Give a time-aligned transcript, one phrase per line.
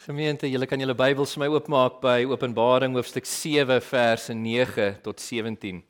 [0.00, 5.20] Gemeente, julle kan julle Bybels vir my oopmaak by Openbaring hoofstuk 7 verse 9 tot
[5.20, 5.82] 17.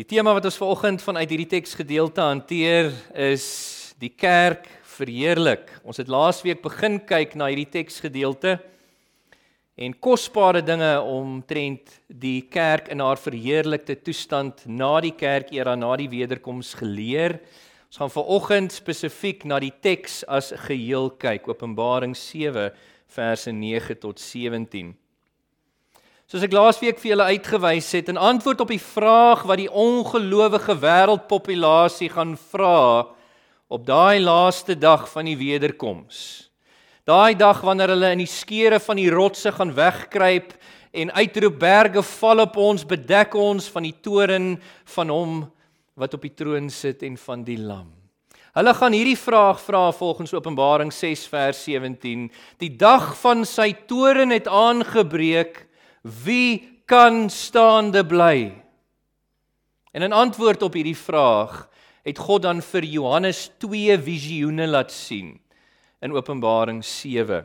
[0.00, 2.88] Die tema wat ons vanoggend vanuit hierdie teksgedeelte hanteer
[3.26, 3.44] is
[4.00, 4.64] die kerk
[4.96, 5.68] verheerlik.
[5.84, 8.56] Ons het laasweek begin kyk na hierdie teksgedeelte
[9.76, 16.08] en kosbare dinge omtrent die kerk in haar verheerlikte toestand na die kerkera na die
[16.16, 17.42] wederkoms geleer.
[17.86, 22.72] Ons gaan vanoggend spesifiek na die teks as geheel kyk, Openbaring 7
[23.06, 24.90] verse 9 tot 17.
[26.26, 30.74] Soos ek laasweek vir julle uitgewys het, in antwoord op die vraag wat die ongelowige
[30.82, 33.06] wêreldpopulasie gaan vra
[33.70, 36.50] op daai laaste dag van die wederkoms.
[37.06, 40.56] Daai dag wanneer hulle in die skere van die rotse gaan wegkruip
[40.90, 44.56] en uitroep berge val op ons, bedek ons van die toren
[44.96, 45.44] van hom
[45.96, 47.88] wat op die troon sit en van die lam.
[48.56, 52.28] Hulle gaan hierdie vraag vra volgens Openbaring 6 vers 17.
[52.60, 55.66] Die dag van sy toren het aangebreek.
[56.24, 58.54] Wie kan staande bly?
[59.92, 61.66] En in antwoord op hierdie vraag
[62.06, 65.34] het God dan vir Johannes twee visioene laat sien
[66.00, 67.44] in Openbaring 7.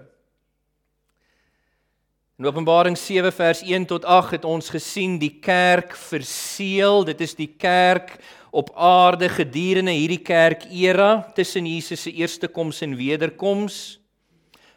[2.39, 7.03] In Openbaring 7 vers 1 tot 8 het ons gesien die kerk verseël.
[7.05, 8.15] Dit is die kerk
[8.51, 14.01] op aarde gedurende hierdie kerk era tussen Jesus se eerste koms en wederkoms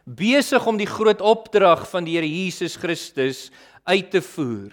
[0.04, 3.48] besig om die groot opdrag van die Here Jesus Christus
[3.84, 4.72] uit te voer.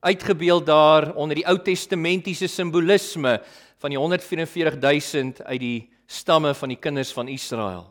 [0.00, 3.40] Uitgebeeld daar onder die Ou Testamentiese simbolisme
[3.80, 7.88] van die 144000 uit die stamme van die kinders van Israel.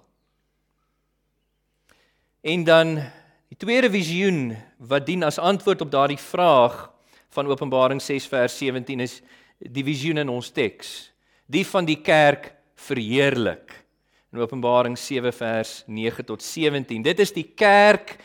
[2.41, 2.95] En dan
[3.49, 6.87] die tweede visioen wat dien as antwoord op daardie vraag
[7.29, 9.21] van Openbaring 6 vers 17 is
[9.59, 11.09] die visioen in ons teks,
[11.47, 13.73] die van die kerk verheerlik.
[14.33, 17.01] In Openbaring 7 vers 9 tot 17.
[17.05, 18.17] Dit is die kerk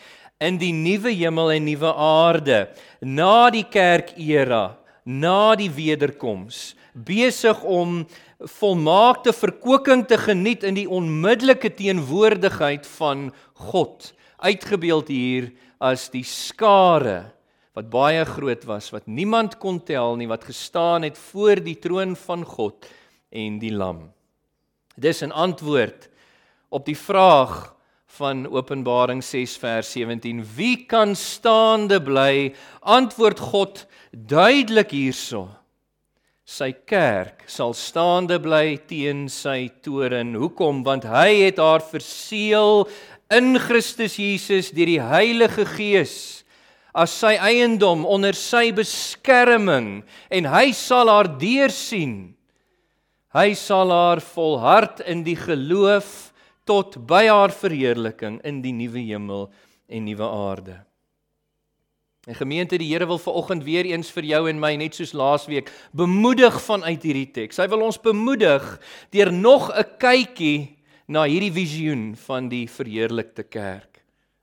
[0.43, 2.67] in die nuwe hemel en nuwe aarde,
[3.01, 8.03] na die kerkera, na die wederkoms, besig om
[8.59, 13.29] volmaakte verkoeking te geniet in die onmiddellike teenwoordigheid van
[13.71, 14.11] God,
[14.43, 17.31] uitgebeeld hier as die skare
[17.77, 22.17] wat baie groot was wat niemand kon tel nie wat gestaan het voor die troon
[22.17, 22.89] van God
[23.33, 24.11] en die lam.
[24.97, 26.09] Dis 'n antwoord
[26.69, 27.75] op die vraag
[28.19, 32.55] van Openbaring 6 vers 17 wie kan staande bly?
[32.81, 35.49] Antwoord God duidelik hierso.
[36.45, 40.35] Sy kerk sal staande bly teen sy toren.
[40.35, 40.83] Hoekom?
[40.85, 42.89] Want hy het haar verseël
[43.33, 46.42] in Christus Jesus deur die Heilige Gees
[46.93, 52.35] as sy eiendom onder sy beskerming en hy sal haar deursien.
[53.33, 56.31] Hy sal haar volhard in die geloof
[56.69, 59.47] tot by haar verheerliking in die nuwe hemel
[59.89, 60.77] en nuwe aarde.
[62.29, 65.73] En gemeente, die Here wil vanoggend weer eens vir jou en my net soos laasweek
[65.91, 67.59] bemoedig vanuit hierdie teks.
[67.59, 68.63] Hy wil ons bemoedig
[69.11, 73.92] deur nog 'n kykie na hierdie visioen van die verheerlikte kerk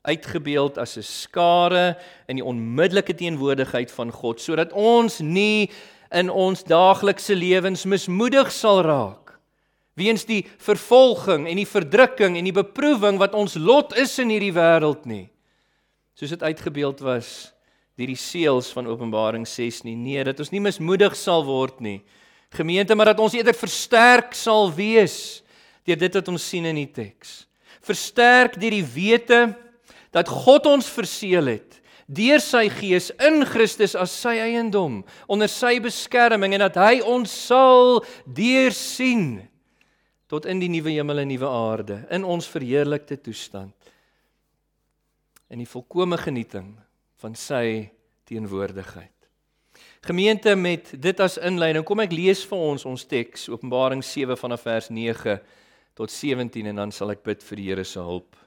[0.02, 5.70] uitgebeeld as 'n skare in die onmiddellike teenwoordigheid van God sodat ons nie
[6.12, 9.30] in ons daaglikse lewens mismoedig sal raak
[10.00, 14.56] weens die vervolging en die verdrukking en die beproewing wat ons lot is in hierdie
[14.56, 15.28] wêreld nie.
[16.18, 17.52] Soos dit uitgebeeld was
[18.00, 19.98] deur die seels van Openbaring 6 nie.
[20.00, 22.00] Nee dat ons nie mismoedig sal word nie.
[22.56, 25.42] Gemeente maar dat ons eerder versterk sal wees
[25.88, 27.44] deur dit wat ons sien in die teks.
[27.84, 29.42] Versterk deur die wete
[30.16, 31.78] dat God ons verseël het
[32.10, 37.30] deur sy gees in Christus as sy eiendom onder sy beskerming en dat hy ons
[37.30, 39.44] sal deursien
[40.30, 43.74] tot in die nuwe hemel en nuwe aarde in ons verheerlikte toestand
[45.50, 46.76] in die volkomme genieting
[47.20, 47.90] van sy
[48.30, 49.14] teenwoordigheid.
[50.06, 54.64] Gemeente met dit as inleiding, kom ek lees vir ons ons teks Openbaring 7 vanaf
[54.68, 55.40] vers 9
[55.98, 58.39] tot 17 en dan sal ek bid vir die Here se hulp.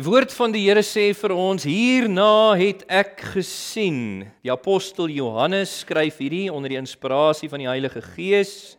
[0.00, 4.22] Die woord van die Here sê vir ons: Hierna het ek gesien.
[4.40, 8.78] Die apostel Johannes skryf hierdie onder die inspirasie van die Heilige Gees.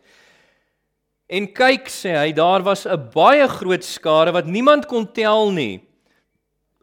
[1.30, 5.86] En kyk sê hy, daar was 'n baie groot skare wat niemand kon tel nie.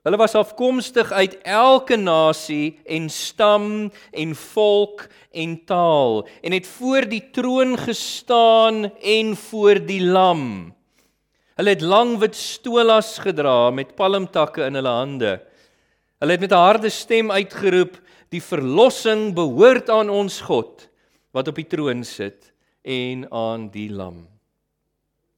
[0.08, 7.02] Hulle was afkomstig uit elke nasie en stam en volk en taal en het voor
[7.02, 10.79] die troon gestaan en voor die lam.
[11.60, 15.32] Hulle het lang wit stolas gedra met palmtakke in hulle hande.
[16.24, 18.00] Hulle het met 'n harde stem uitgeroep:
[18.32, 20.88] "Die verlossing behoort aan ons God
[21.34, 24.28] wat op die troon sit en aan die Lam."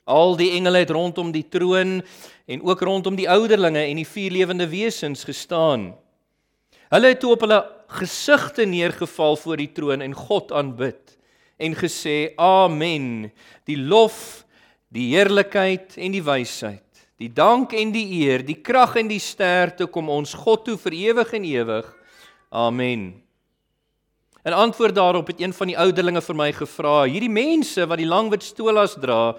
[0.06, 2.03] Al die engele het rondom die troon
[2.45, 5.95] en ook rondom die ouderlinge en die vier lewende wesens gestaan.
[6.89, 11.18] Hulle het toe op hulle gesigte neergeval voor die troon en God aanbid
[11.57, 13.31] en gesê: "Amen.
[13.65, 14.45] Die lof,
[14.91, 16.83] die heerlikheid en die wysheid,
[17.21, 20.97] die dank en die eer, die krag en die sterkte kom ons God toe vir
[20.99, 21.91] ewig en ewig.
[22.51, 23.11] Amen."
[24.41, 28.09] In antwoord daarop het een van die ouderlinge vir my gevra: "Hierdie mense wat die
[28.09, 29.38] lang wit stolas dra,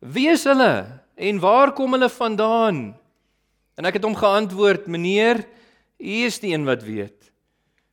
[0.00, 2.96] wie is hulle en waar kom hulle vandaan?"
[3.78, 5.46] En ek het hom geantwoord: "Meneer,
[5.98, 7.30] u is die een wat weet."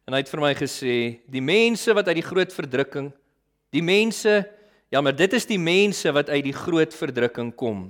[0.07, 3.13] En hy het vir my gesê: "Die mense wat uit die groot verdrukking,
[3.71, 4.49] die mense,
[4.89, 7.87] ja, maar dit is die mense wat uit die groot verdrukking kom.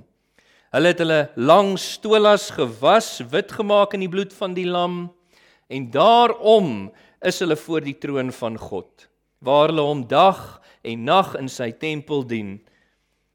[0.74, 5.06] Hulle het hulle lang stolas gewas, wit gemaak in die bloed van die lam,
[5.68, 6.90] en daarom
[7.24, 9.08] is hulle voor die troon van God,
[9.44, 12.58] waar hulle hom dag en nag in sy tempel dien.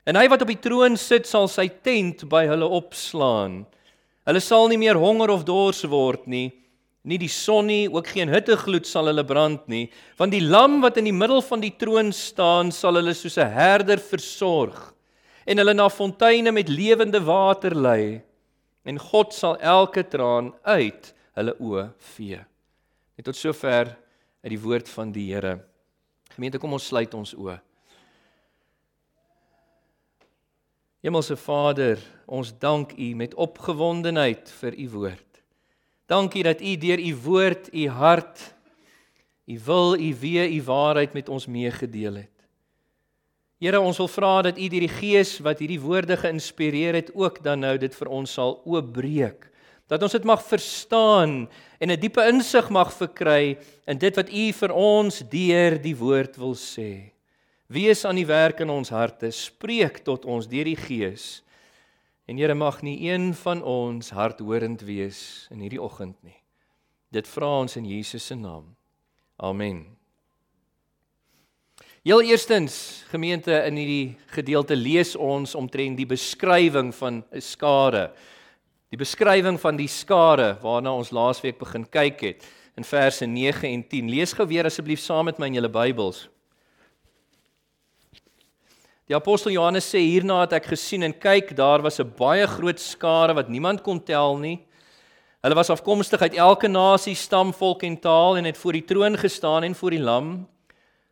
[0.05, 3.63] En hy wat op die troon sit, sal sy tent by hulle opslaan.
[4.27, 6.51] Hulle sal nie meer honger of dors word nie.
[7.03, 10.97] Nie die son nie, ook geen hittegloed sal hulle brand nie, want die lam wat
[11.01, 14.93] in die middel van die troon staan, sal hulle soos 'n herder versorg
[15.45, 18.21] en hulle na fonteine met lewende water lei.
[18.83, 21.85] En God sal elke traan uit hulle oë
[22.15, 22.39] vee.
[23.17, 23.93] Net tot sover
[24.43, 25.59] uit die woord van die Here.
[26.35, 27.59] Gemeente, kom ons sluit ons oë.
[31.03, 35.32] Hemelse Vader, ons dank U met opgewondenheid vir U woord.
[36.13, 38.41] Dankie dat U deur U woord, U hart,
[39.49, 42.29] U wil, U wee, U waarheid met ons meegedeel het.
[43.63, 47.41] Here, ons wil vra dat U deur die Gees wat hierdie woorde geïnspireer het, ook
[47.43, 49.49] dan nou dit vir ons sal oopbreek
[49.91, 51.33] dat ons dit mag verstaan
[51.79, 56.37] en 'n diepe insig mag verkry in dit wat U vir ons deur die woord
[56.37, 57.11] wil sê.
[57.67, 61.43] Wees aan die werk in ons harte, spreek tot ons deur die Gees.
[62.25, 66.37] En Here mag nie een van ons hardhorend wees in hierdie oggend nie.
[67.11, 68.75] Dit vra ons in Jesus se naam.
[69.37, 69.85] Amen.
[72.03, 78.11] Heel eerstens, gemeente in hierdie gedeelte lees ons omtrent die beskrywing van 'n skare
[78.93, 82.43] die beskrywing van die skare waarna ons laasweek begin kyk het
[82.77, 84.09] in verse 9 en 10.
[84.09, 86.27] Lees gou weer asseblief saam met my in julle Bybels.
[89.03, 92.79] Die apostel Johannes sê hierna het ek gesien en kyk daar was 'n baie groot
[92.79, 94.63] skare wat niemand kon tel nie.
[95.43, 99.17] Hulle was afkomstig uit elke nasie, stam, volk en taal en het voor die troon
[99.17, 100.47] gestaan en voor die lam.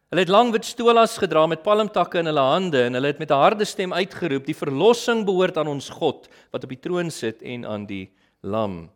[0.10, 3.30] Hulle het lang wit stolas gedra met palmtakke in hulle hande en hulle het met
[3.30, 7.42] 'n harde stem uitgeroep: "Die verlossing behoort aan ons God wat op die troon sit
[7.42, 8.10] en aan die
[8.42, 8.90] Lam."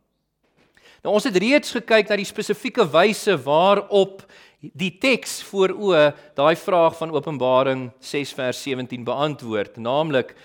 [1.03, 4.23] Nou ons het reeds gekyk na die spesifieke wyse waarop
[4.59, 5.93] die teks voor o
[6.35, 10.35] daai vraag van Openbaring 6 vers 17 beantwoord, naamlik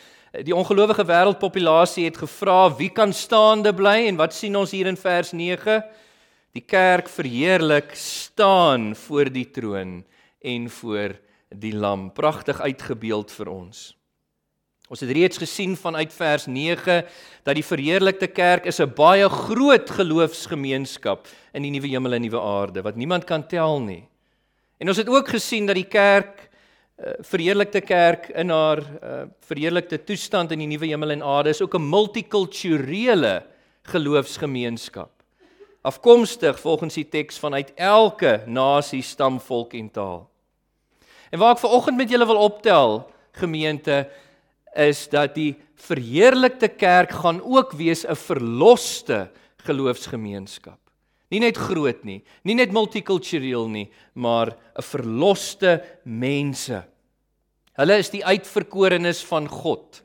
[0.47, 4.99] die ongelowige wêreldpopulasie het gevra wie kan staande bly en wat sien ons hier in
[4.99, 5.81] vers 9?
[6.55, 10.01] Die kerk verheerlik staan voor die troon
[10.43, 11.17] en voor
[11.51, 14.00] die lam pragtig uitgebeeld vir ons.
[14.91, 17.05] Ons het reeds gesien vanuit vers 9
[17.47, 22.41] dat die verheerlikte kerk is 'n baie groot geloofsgemeenskap in die nuwe hemel en nuwe
[22.41, 24.09] aarde wat niemand kan tel nie.
[24.79, 26.51] En ons het ook gesien dat die kerk
[26.99, 31.63] uh, verheerlikte kerk in haar uh, verheerlikte toestand in die nuwe hemel en aarde is
[31.63, 33.43] ook 'n multikulturele
[33.83, 35.21] geloofsgemeenskap
[35.81, 40.29] afkomstig volgens die teks vanuit elke nasie, stam, volk en taal.
[41.31, 43.07] En waar ek ver oggend met julle wil optel,
[43.39, 44.03] gemeente,
[44.77, 49.31] is dat die verheerlikte kerk gaan ook wees 'n verloste
[49.65, 50.79] geloofsgemeenskap.
[51.31, 56.85] Nie net groot nie, nie net multikultureel nie, maar 'n verloste mense.
[57.79, 60.03] Hulle is die uitverkorenes van God.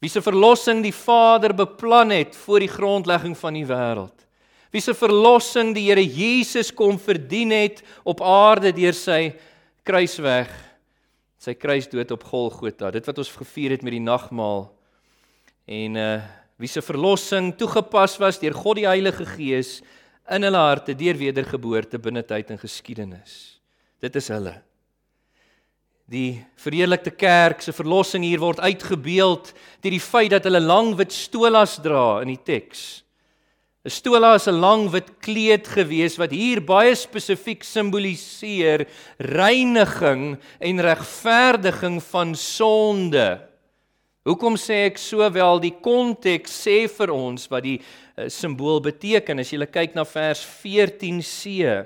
[0.00, 4.26] Wie se verlossing die Vader beplan het voor die grondlegging van die wêreld.
[4.72, 9.32] Wie se verlossing die Here Jesus kom verdien het op aarde deur sy
[9.84, 10.50] kruisweg,
[11.42, 14.68] sy kruisdood op Golgotha, dit wat ons gevier het met die nagmaal.
[15.66, 16.14] En uh
[16.62, 19.80] wie se verlossing toegepas was deur God die Heilige Gees
[20.30, 23.56] in hulle harte deur wedergeboorte binne tyd en geskiedenis.
[23.98, 24.52] Dit is hulle.
[26.06, 29.50] Die verheerlikte kerk se verlossing hier word uitgebeeld
[29.82, 33.02] deur die feit dat hulle lang wit stolas dra in die teks.
[33.84, 38.86] 'n Stola is 'n lang wit kleed gewees wat hier baie spesifiek simboliseer
[39.18, 43.42] reiniging en regverdiging van sonde.
[44.22, 49.50] Hoekom sê ek sowel die konteks sê vir ons wat die uh, simbool beteken as
[49.50, 51.82] jy kyk na vers 14c.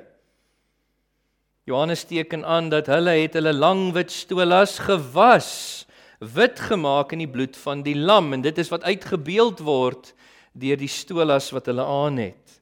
[1.65, 5.87] Johannes teken aan dat hulle het hulle lang wit stolas gewas
[6.21, 10.13] wit gemaak in die bloed van die lam en dit is wat uitgebeeld word
[10.57, 12.57] deur die stolas wat hulle aan het.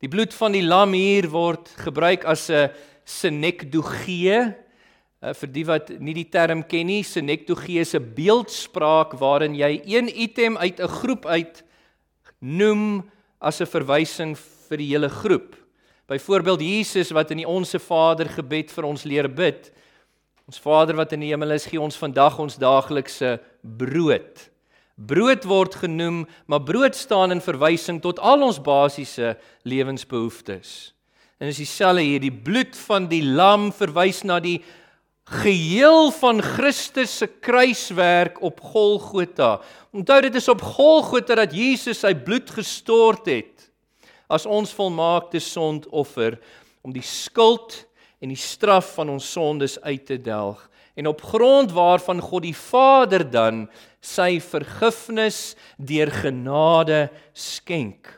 [0.00, 2.70] Die bloed van die lam hier word gebruik as 'n
[3.04, 4.54] senekdogee.
[5.22, 9.82] Uh, vir die wat nie die term ken nie, senekdogee is 'n beeldspraak waarin jy
[9.84, 11.62] een item uit 'n groep uit
[12.40, 14.36] noem as 'n verwysing
[14.68, 15.56] vir die hele groep.
[16.06, 19.70] Byvoorbeeld Jesus wat in die Onse Vader gebed vir ons leer bid.
[20.46, 24.49] Ons Vader wat in die hemel is, gee ons vandag ons daaglikse brood.
[25.06, 30.92] Brood word genoem, maar brood staan in verwysing tot al ons basiese lewensbehoeftes.
[31.40, 34.58] En is dieselfde hier, die bloed van die lam verwys na die
[35.40, 39.60] geheel van Christus se kruiswerk op Golgotha.
[39.94, 43.70] Onthou dit is op Golgotha dat Jesus sy bloed gestort het
[44.30, 46.36] as ons volmaakte sondoffer
[46.86, 47.80] om die skuld
[48.20, 50.60] en die straf van ons sondes uit te delg
[51.00, 53.64] en op grond waarvan God die Vader dan
[54.00, 58.08] sy vergifnis deur genade skenk.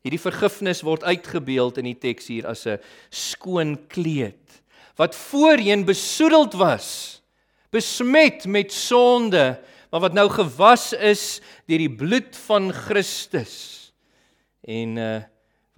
[0.00, 4.36] Hierdie vergifnis word uitgebeeld in die teks hier as 'n skoon kleed
[4.96, 7.22] wat voorheen besoedeld was,
[7.72, 9.56] besmet met sonde,
[9.90, 13.92] maar wat nou gewas is deur die bloed van Christus.
[14.62, 15.20] En uh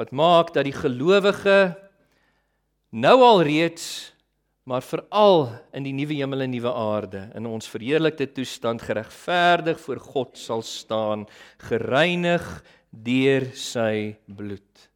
[0.00, 1.76] wat maak dat die gelowige
[2.90, 4.11] nou al reeds
[4.68, 9.98] maar veral in die nuwe hemel en nuwe aarde in ons verheerlikte toestand geregverdig voor
[9.98, 11.26] God sal staan
[11.66, 12.44] gereinig
[12.90, 14.88] deur sy bloed.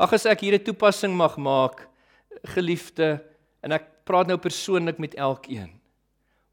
[0.00, 1.86] Ag as ek hier 'n toepassing mag maak
[2.54, 3.22] geliefde
[3.62, 5.70] en ek praat nou persoonlik met elkeen.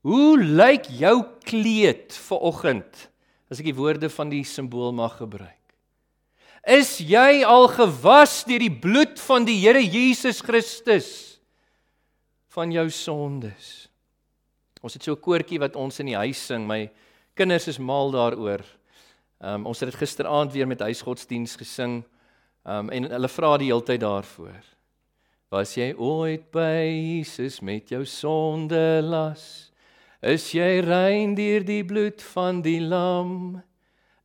[0.05, 3.09] Hoe lyk jou kleed vir oggend
[3.49, 5.57] as ek die woorde van die simbool mag gebruik?
[6.67, 11.28] Is jy al gewas deur die bloed van die Here Jesus Christus?
[12.55, 13.89] Van jou sondes.
[14.81, 16.67] Ons het so 'n koortjie wat ons in die huis sing.
[16.67, 16.89] My
[17.35, 18.63] kinders is mal daaroor.
[19.39, 22.03] Um, ons het dit gisteraand weer met huisgodsdiens gesing.
[22.65, 24.63] Um, en hulle vra die hele tyd daarvoor.
[25.49, 29.71] Was jy ooit by Jesus met jou sonde las?
[30.21, 33.61] Is jy rein deur die bloed van die lam?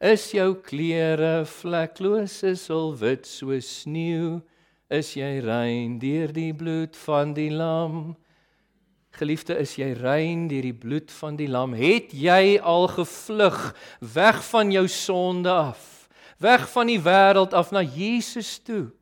[0.00, 4.42] Is jou klere vlekloos is al wit soos sneeu?
[4.94, 8.12] Is jy rein deur die bloed van die lam?
[9.18, 11.74] Geliefde, is jy rein deur die bloed van die lam?
[11.74, 13.58] Het jy al gevlug
[14.14, 16.06] weg van jou sonde af?
[16.38, 18.92] Weg van die wêreld af na Jesus toe?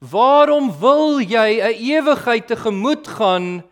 [0.00, 3.64] Waarom wil jy 'n ewigheid tegemoet gaan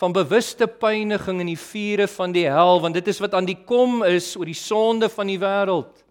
[0.00, 3.64] van bewuste pyniging in die vure van die hel, want dit is wat aan die
[3.64, 6.04] kom is oor die sonde van die wêreld?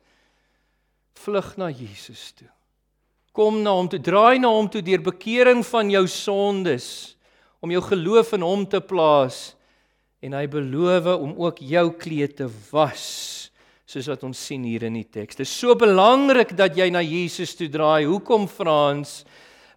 [1.14, 2.55] Vlug na Jesus toe.
[3.36, 6.88] Kom na hom toe, draai na hom toe deur bekering van jou sondes
[7.60, 9.56] om jou geloof in hom te plaas
[10.24, 13.06] en hy beloof om ook jou kleed te was
[13.86, 15.38] soos wat ons sien hier in die teks.
[15.38, 18.08] Dit is so belangrik dat jy na Jesus toe draai.
[18.10, 19.24] Hoekom Frans?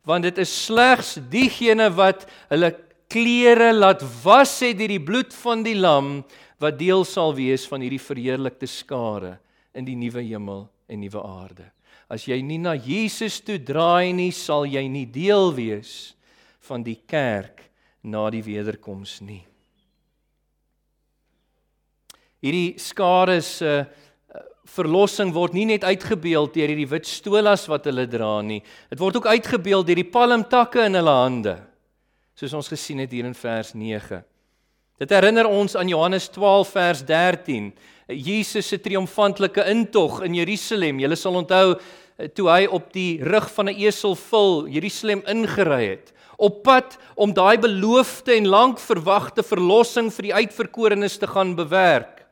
[0.08, 2.72] Want dit is slegs diegene wat hulle
[3.12, 6.22] klere laat was het deur die bloed van die lam
[6.62, 9.36] wat deel sal wees van hierdie verheerlikte skare
[9.76, 11.68] in die nuwe hemel en nuwe aarde.
[12.08, 16.14] As jy nie na Jesus toe draai nie, sal jy nie deel wees
[16.68, 17.66] van die kerk
[18.02, 19.42] na die wederkoms nie.
[22.38, 28.06] Hierdie skare se uh, verlossing word nie net uitgebeeld deur hierdie wit stolas wat hulle
[28.08, 28.60] dra nie.
[28.88, 31.56] Dit word ook uitgebeeld deur die palmtakke in hulle hande.
[32.38, 34.22] Soos ons gesien het hier in vers 9.
[35.02, 37.72] Dit herinner ons aan Johannes 12 vers 13.
[38.08, 41.00] Jesus se triomfantelike intog in Jerusalem.
[41.00, 45.84] Julle sal onthou eh, toe hy op die rug van 'n esel vul Jerusalem ingery
[45.90, 51.56] het op pad om daai beloofde en lank verwagte verlossing vir die uitverkorenes te gaan
[51.58, 52.22] bewerk.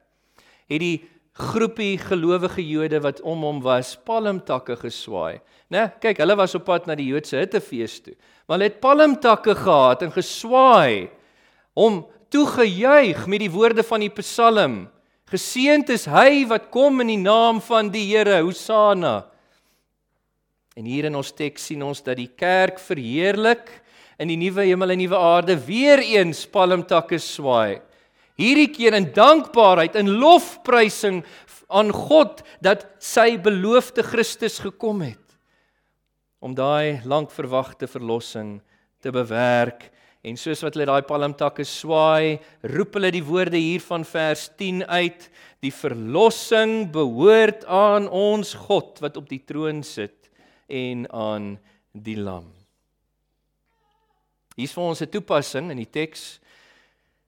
[0.71, 0.97] Het die
[1.37, 5.43] groepie gelowige Jode wat om hom was, palmtakke geswaai.
[5.75, 5.91] Né?
[6.01, 8.15] Kyk, hulle was op pad na die Joodse hittefees toe.
[8.47, 11.11] Maar hulle het palmtakke gehad en geswaai
[11.75, 14.87] om toegejuig met die woorde van die Psalm.
[15.27, 19.25] Geseënd is hy wat kom in die naam van die Here, Hosanna.
[20.79, 23.73] En hier in ons teks sien ons dat die kerk verheerlik
[24.23, 27.81] in die nuwe hemel en nuwe aarde weer eens palmtakke swaai.
[28.39, 31.23] Hierdie keer in dankbaarheid en lofprysing
[31.75, 35.23] aan God dat sy beloofde Christus gekom het
[36.39, 38.61] om daai lank verwagte verlossing
[39.03, 39.89] te bewerk.
[40.27, 42.41] En soos wat hulle daai palmtakke swaai,
[42.73, 45.29] roep hulle die woorde hier van vers 10 uit:
[45.63, 50.27] Die verlossing behoort aan ons God wat op die troon sit
[50.67, 51.53] en aan
[51.95, 52.51] die Lam.
[54.57, 56.41] Hier's vir ons 'n toepassing in die teks.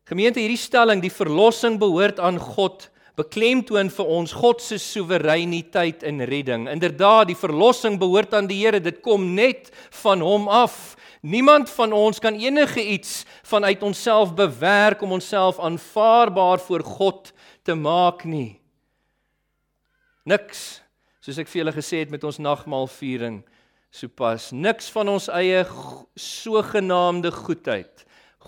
[0.08, 6.22] Gemeente, hierdie stelling, die verlossing behoort aan God, beklemtoon vir ons God se soewereiniteit in
[6.30, 6.68] redding.
[6.70, 8.80] Inderdaad, die verlossing behoort aan die Here.
[8.80, 9.72] Dit kom net
[10.04, 10.94] van hom af.
[11.26, 17.32] Niemand van ons kan enige iets vanuit onsself bewerk om onsself aanvaarbaar voor God
[17.66, 18.60] te maak nie.
[20.28, 20.80] Niks,
[21.24, 23.40] soos ek vir julle gesê het met ons nagmaalviering
[23.90, 25.64] sopas, niks van ons eie
[26.20, 28.04] sogenaamde goedheid,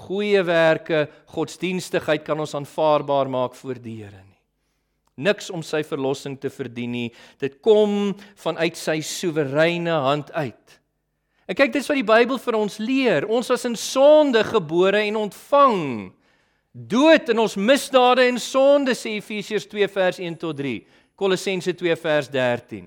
[0.07, 4.30] goeie werke, godsdienstigheid kan ons aanvaarbaar maak voor die Here.
[5.21, 7.09] Niks om sy verlossing te verdien nie.
[7.43, 10.81] Dit kom vanuit sy soewereine hand uit.
[11.51, 13.27] En kyk, dis wat die Bybel vir ons leer.
[13.27, 15.81] Ons was in sonde gebore en ontvang
[16.71, 20.77] dood in ons misdade en sonde sê Efesiërs 2 vers 1 tot 3.
[21.19, 22.87] Kolossense 2 vers 13.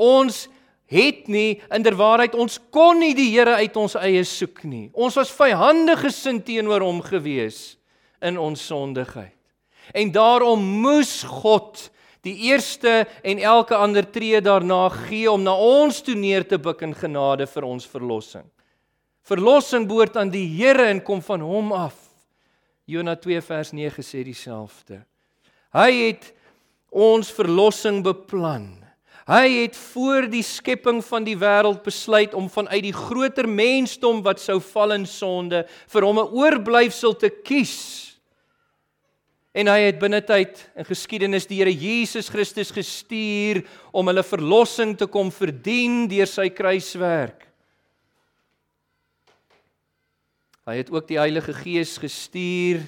[0.00, 0.44] Ons
[0.90, 4.88] het nie inderwaarheid ons kon nie die Here uit ons eie soek nie.
[4.94, 7.76] Ons was vyandig gesind teenoor hom gewees
[8.22, 9.39] in ons sondigheid.
[9.92, 11.90] En daarom moes God
[12.26, 16.82] die eerste en elke ander tree daarna gee om na ons toe neer te buig
[16.84, 18.44] in genade vir ons verlossing.
[19.24, 21.96] Verlossing behoort aan die Here en kom van hom af.
[22.90, 25.02] Jona 2 vers 9 sê dieselfde.
[25.72, 26.32] Hy het
[26.90, 28.80] ons verlossing beplan.
[29.30, 34.42] Hy het voor die skepping van die wêreld besluit om vanuit die groter mensdom wat
[34.42, 38.09] sou val in sonde vir hom 'n oorblyfsel te kies
[39.50, 44.94] En hy het binne tyd in geskiedenis die Here Jesus Christus gestuur om hulle verlossing
[44.98, 47.48] te kom verdien deur sy kruiswerk.
[50.70, 52.84] Hy het ook die Heilige Gees gestuur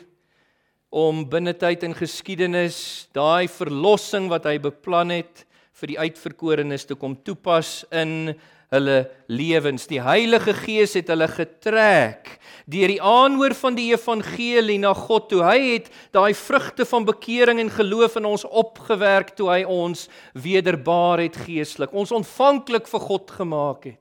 [0.92, 5.42] om binne tyd in geskiedenis daai verlossing wat hy beplan het
[5.80, 8.36] vir die uitverkorenes te kom toepas in
[8.72, 8.98] hulle
[9.28, 9.86] lewens.
[9.90, 12.38] Die Heilige Gees het hulle getrek
[12.72, 15.42] deur die aanhoor van die evangelie na God toe.
[15.44, 20.06] Hy het daai vrugte van bekering en geloof in ons opgewerk toe hy ons
[20.38, 23.98] wederbaar het geestelik, ons ontvanklik vir God gemaak het.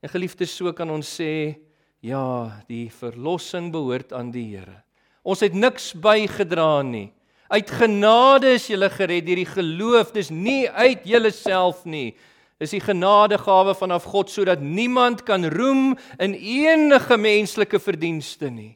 [0.00, 1.60] En geliefdes, so kan ons sê,
[2.00, 4.80] ja, die verlossing behoort aan die Here.
[5.22, 7.10] Ons het niks bygedra nie.
[7.50, 10.12] Uit genade is jy gered deur die geloof.
[10.14, 12.14] Dis nie uit jouself nie
[12.60, 18.74] is die genadegawe vanaf God sodat niemand kan roem in enige menslike verdienste nie.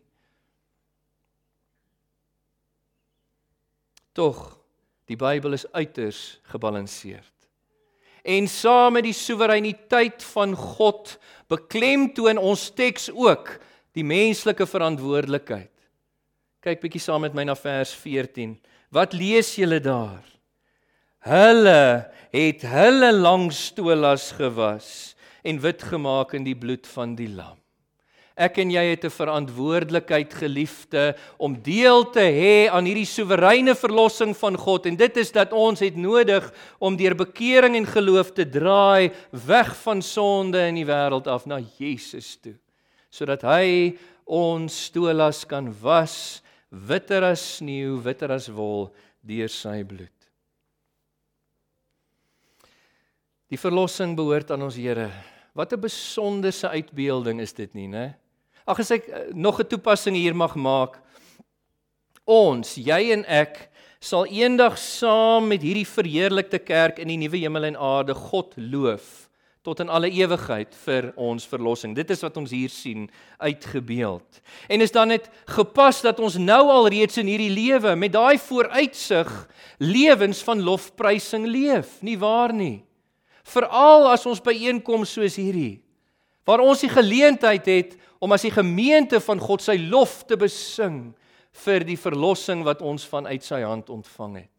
[4.15, 4.41] Tog,
[5.11, 7.33] die Bybel is uiters gebalanseerd.
[8.25, 11.19] En saam met die soewereiniteit van God
[11.53, 13.59] beklemtoon ons teks ook
[13.93, 15.73] die menslike verantwoordelikheid.
[16.65, 18.57] Kyk bietjie saam met my na vers 14.
[18.95, 20.25] Wat lees julle daar?
[21.25, 24.89] Hulle het hulle lang stolas gewas
[25.41, 27.57] en wit gemaak in die bloed van die lam.
[28.35, 34.37] Ek en jy het 'n verantwoordelikheid geliefde om deel te hê aan hierdie soewereine verlossing
[34.37, 34.87] van God.
[34.87, 39.77] En dit is dat ons het nodig om deur bekering en geloof te draai weg
[39.77, 42.59] van sonde in die wêreld af na Jesus toe.
[43.09, 50.14] Sodat hy ons stolas kan was witter as sneeu witter as wol deur sy bloed
[53.53, 55.11] Die verlossing behoort aan ons Here.
[55.53, 58.17] Wat 'n besonderse uitbeelding is dit nie, né?
[58.67, 61.01] Ag as ek eh, nog 'n toepassing hier mag maak.
[62.25, 67.65] Ons, jy en ek, sal eendag saam met hierdie verheerlikte kerk in die nuwe hemel
[67.65, 69.29] en aarde God loof
[69.65, 71.95] tot in alle ewigheid vir ons verlossing.
[71.97, 74.43] Dit is wat ons hier sien uitgebeeld.
[74.69, 78.37] En is dan net gepas dat ons nou al reeds in hierdie lewe met daai
[78.39, 79.31] vooruitsig
[79.79, 82.85] lewens van lofprysing leef, nie waar nie?
[83.45, 85.85] Veral as ons byeenkom soos hierdie
[86.45, 91.15] waar ons die geleentheid het om as die gemeente van God sy lof te besing
[91.65, 94.51] vir die verlossing wat ons vanuit sy hand ontvang het.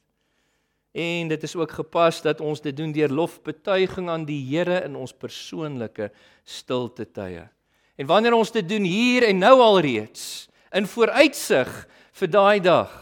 [0.96, 4.96] En dit is ook gepas dat ons dit doen deur lofbetuiging aan die Here in
[4.96, 6.08] ons persoonlike
[6.48, 7.44] stilte tye.
[8.00, 11.72] En wanneer ons dit doen hier en nou alreeds in vooruitsig
[12.16, 12.94] vir daai dag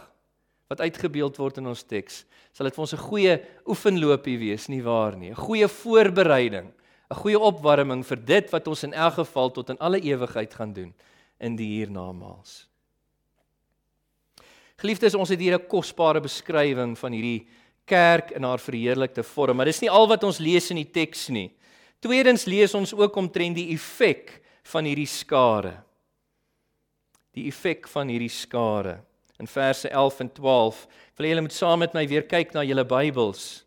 [0.74, 2.24] wat uitgebeeld word in ons teks,
[2.64, 3.34] sal dit vir ons 'n goeie
[3.68, 5.32] oefenloopie wees, nie waar nie?
[5.32, 6.72] 'n Goeie voorbereiding,
[7.12, 10.74] 'n goeie opwarming vir dit wat ons in elk geval tot in alle ewigheid gaan
[10.74, 10.94] doen
[11.40, 12.68] in die hiernamaals.
[14.78, 17.48] Geliefdes, ons het hier 'n kosbare beskrywing van hierdie
[17.86, 21.30] kerk in haar verheerlikte vorm, maar dis nie al wat ons lees in die teks
[21.30, 21.52] nie.
[22.00, 25.84] Tweedens lees ons ook omtrent die effek van hierdie skare.
[27.34, 29.04] Die effek van hierdie skare
[29.44, 30.88] in verse 11 en 12.
[31.14, 33.64] Ek wil julle moet saam met my weer kyk na julle Bybels.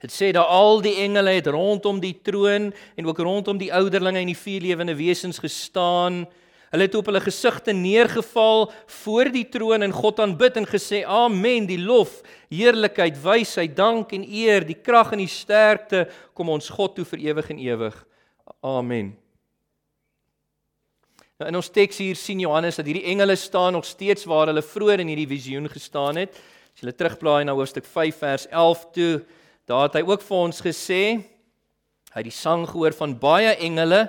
[0.00, 4.22] Dit sê daar al die engele het rondom die troon en ook rondom die ouderlinge
[4.22, 6.22] en die vier lewende wesens gestaan.
[6.72, 8.70] Hulle het op hulle gesigte neergeval
[9.02, 14.24] voor die troon en God aanbid en gesê: "Amen, die lof, heerlikheid, wysheid, dank en
[14.24, 18.06] eer, die krag en die sterkte kom ons God toe vir ewig en ewig.
[18.62, 19.19] Amen."
[21.40, 24.60] Nou in ons teks hier sien Johannes dat hierdie engele staan nog steeds waar hulle
[24.60, 26.34] vroeër in hierdie visioen gestaan het.
[26.76, 29.12] As jy terugblaai na hoofstuk 5 vers 11 toe,
[29.64, 31.00] daar het hy ook vir ons gesê
[32.10, 34.02] hy het die sang gehoor van baie engele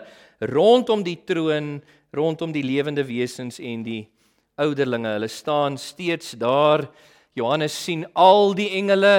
[0.51, 1.77] rondom die troon
[2.11, 4.01] rondom die lewende wesens en die
[4.59, 5.15] ouderlinge.
[5.15, 6.83] Hulle staan steeds daar.
[7.39, 9.13] Johannes sien al die engele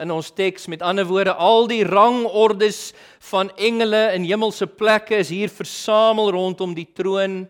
[0.00, 0.70] in ons teks.
[0.72, 2.94] Met ander woorde, al die rangordes
[3.28, 7.42] van engele in hemelse plekke is hier versamel rondom die troon,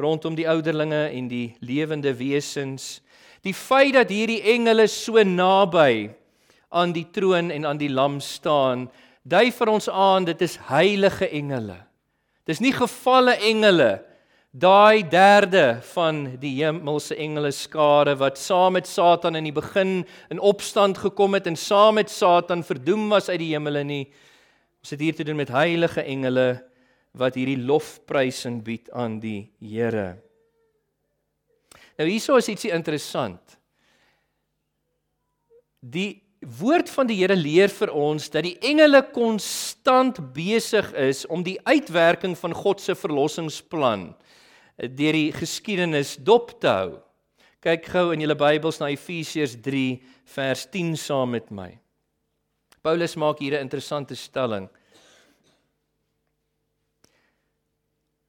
[0.00, 2.98] rondom die ouderlinge en die lewende wesens.
[3.46, 6.10] Die feit dat hierdie engele so naby
[6.74, 8.88] aan die troon en aan die lam staan,
[9.22, 11.78] dui vir ons aan dit is heilige engele.
[12.44, 14.02] Dis nie gevalle engele
[14.54, 20.38] daai derde van die hemelse engele skare wat saam met Satan in die begin in
[20.38, 24.04] opstand gekom het en saam met Satan verdoem was uit die hemele nie.
[24.84, 26.62] Ons het hier te doen met heilige engele
[27.14, 30.16] wat hierdie lofprysing bied aan die Here.
[31.98, 33.58] Nou hierso is ietsie interessant.
[35.78, 36.24] Die
[36.58, 41.58] woord van die Here leer vir ons dat die engele konstant besig is om die
[41.64, 44.10] uitwerking van God se verlossingsplan
[44.74, 46.92] deur die geskiedenis dop te hou.
[47.64, 49.84] Kyk gou in julle Bybels na Efesiërs 3
[50.34, 51.70] vers 10 saam met my.
[52.84, 54.68] Paulus maak hier 'n interessante stelling.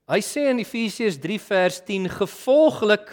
[0.05, 3.07] Hy sê in Efesiërs 3 vers 10 gevolglik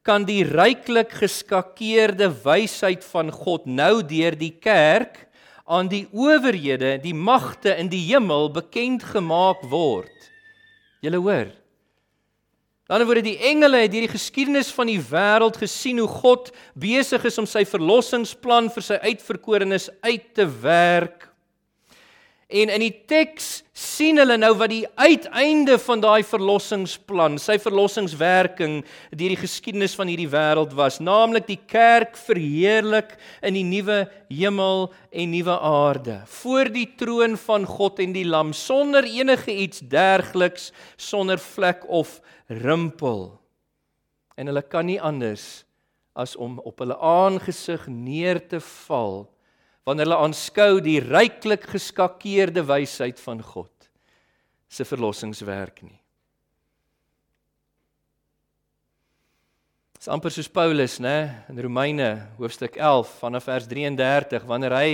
[0.00, 5.26] kan die ryklik geskakeerde wysheid van God nou deur die kerk
[5.68, 10.30] aan die owerhede, die magte in die hemel bekend gemaak word.
[11.04, 11.52] Julle hoor,
[12.88, 17.36] ander woorde die engele het hierdie geskiedenis van die wêreld gesien hoe God besig is
[17.36, 21.27] om sy verlossingsplan vir sy uitverkorenes uit te werk.
[22.48, 28.78] En in die teks sien hulle nou wat die uiteinde van daai verlossingsplan, sy verlossingswerking
[29.12, 33.12] deur die geskiedenis van hierdie wêreld was, naamlik die kerk verheerlik
[33.44, 34.00] in die nuwe
[34.32, 39.84] hemel en nuwe aarde, voor die troon van God en die Lam, sonder enige iets
[39.84, 42.16] dergliks, sonder vlek of
[42.48, 43.34] rimpel.
[44.40, 45.66] En hulle kan nie anders
[46.16, 49.26] as om op hulle aangesig neer te val
[49.88, 53.72] wanneer hulle aanskou die ryklik geskakeerde wysheid van God
[54.68, 55.96] se verlossingswerk nie.
[59.96, 64.90] Dit is amper soos Paulus, né, in Romeine hoofstuk 11 vanaf vers 33 wanneer hy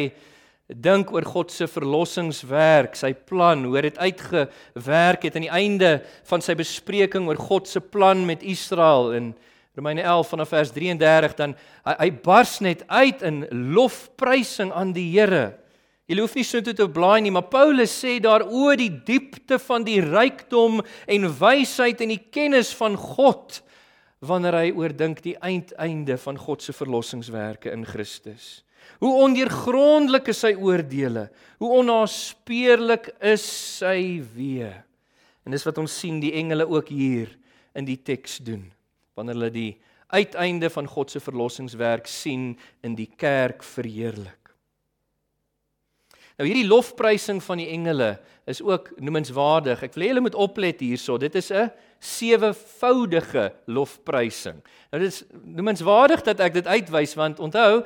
[0.70, 5.90] dink oor God se verlossingswerk, sy plan, hoe dit uitgewerk het aan die einde
[6.30, 9.34] van sy bespreking oor God se plan met Israel in
[9.74, 13.42] Romeine 11 vanaf vers 33 dan hy, hy bars net uit in
[13.74, 15.56] lofprysing aan die Here.
[16.06, 19.56] Jy hoef nie so toe te blaai nie, maar Paulus sê daar o die diepte
[19.58, 23.62] van die rykdom en wysheid en die kennis van God
[24.24, 28.62] wanneer hy oordink die eindeinde van God se verlossingswerke in Christus.
[29.00, 31.26] Hoe ondeurgrondelik is sy oordeele.
[31.60, 33.44] Hoe onnaspeurlik is
[33.80, 34.70] sy weë.
[35.44, 37.32] En dis wat ons sien die engele ook hier
[37.76, 38.68] in die teks doen.
[39.14, 39.72] Wanneer hulle die
[40.14, 44.44] uiteinde van God se verlossingswerk sien in die kerk verheerlik.
[46.34, 48.16] Nou hierdie lofprysing van die engele
[48.50, 49.84] is ook noemenswaardig.
[49.86, 51.14] Ek wil hê julle moet oplet hierso.
[51.18, 54.58] Dit is 'n sewevoudige lofprysing.
[54.90, 57.84] Nou dit is noemenswaardig dat ek dit uitwys want onthou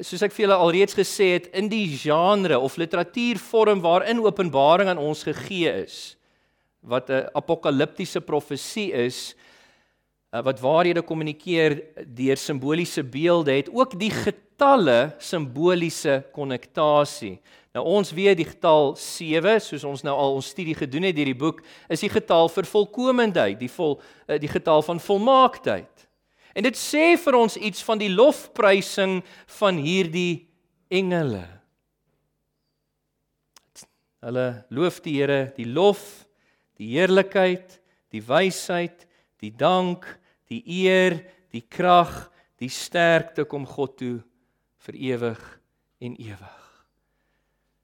[0.00, 4.98] soos ek vir julle alreeds gesê het, in die genre of literatuurvorm waarin Openbaring aan
[4.98, 6.16] ons gegee is,
[6.82, 9.34] wat 'n apokaliptiese profesie is,
[10.42, 17.36] wat waarhede kommunikeer deur simboliese beelde, het ook die getalle simboliese konnektasie.
[17.74, 21.30] Nou ons weet die getal 7, soos ons nou al ons studie gedoen het deur
[21.30, 26.06] die boek, is die getal vir volkomendheid, die vol eh, die getal van volmaaktheid.
[26.54, 29.20] En dit sê vir ons iets van die lofprysing
[29.58, 30.46] van hierdie
[30.86, 31.42] engele.
[34.22, 36.24] Hulle loof die Here, die lof,
[36.78, 37.80] die heerlikheid,
[38.14, 39.02] die wysheid,
[39.42, 40.06] die dank,
[40.50, 41.18] die eer,
[41.54, 42.30] die krag,
[42.60, 44.16] die sterkte kom God toe
[44.86, 45.42] vir ewig
[46.04, 46.64] en ewig.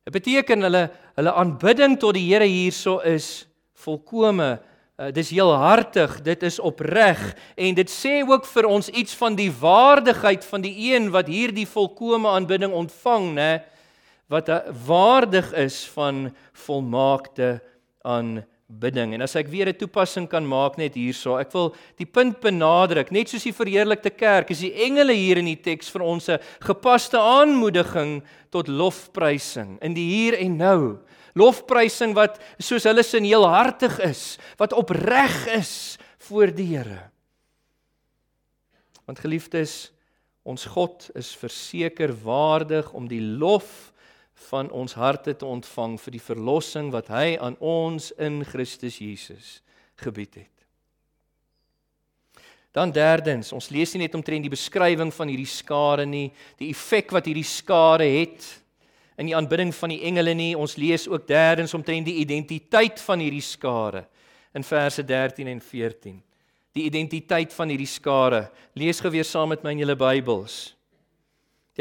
[0.04, 3.46] Dit beteken hulle hulle aanbidding tot die Here hierso is
[3.84, 4.58] volkome
[5.00, 7.16] Uh, dis heel hartig, dit is opreg
[7.56, 11.64] en dit sê ook vir ons iets van die waardigheid van die een wat hierdie
[11.64, 13.48] volkomme aanbidding ontvang, nê,
[14.28, 14.52] wat
[14.84, 16.26] waardig is van
[16.66, 17.62] volmaakte
[18.04, 18.46] aanbidding.
[18.78, 19.14] Bidding.
[19.14, 23.10] En as ek weer 'n toepassing kan maak net hierso, ek wil die punt benadruk,
[23.10, 26.38] net soos die verheerlikte kerk, is die engele hier in die teks vir ons 'n
[26.60, 30.98] gepaste aanmoediging tot lofprysing in die hier en nou.
[31.34, 37.10] Lofprysing wat soos hulle sin heelhartig is, wat opreg is voor die Here.
[39.06, 39.92] Want geliefdes,
[40.44, 43.89] ons God is verseker waardig om die lof
[44.48, 49.60] van ons harte te ontvang vir die verlossing wat hy aan ons in Christus Jesus
[50.00, 50.56] gebied het.
[52.70, 57.10] Dan derdens, ons lees nie net omtrent die beskrywing van hierdie skare nie, die effek
[57.12, 58.46] wat hierdie skare het
[59.18, 63.20] in die aanbidding van die engele nie, ons lees ook derdens omtrent die identiteit van
[63.20, 64.06] hierdie skare
[64.56, 66.20] in verse 13 en 14.
[66.78, 68.44] Die identiteit van hierdie skare.
[68.78, 70.70] Lees geweer saam met my in julle Bybels.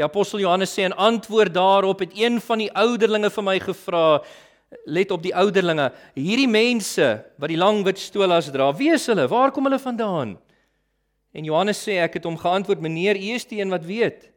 [0.00, 4.04] Die apostel Johannes sê in antwoord daarop het een van die ouderlinge vir my gevra
[4.88, 5.90] let op die ouderlinge.
[6.16, 9.26] Hierdie mense wat die lang wit stolas dra wie is hulle?
[9.28, 10.38] Waar kom hulle vandaan?
[11.36, 14.30] En Johannes sê ek het hom geantwoord meneer u is die een wat weet.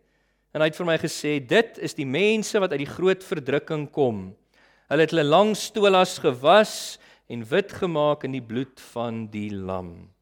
[0.52, 3.88] En hy het vir my gesê dit is die mense wat uit die groot verdrukking
[3.96, 4.34] kom.
[4.92, 6.98] Hulle het hulle lang stolas gewas
[7.32, 10.13] en wit gemaak in die bloed van die lam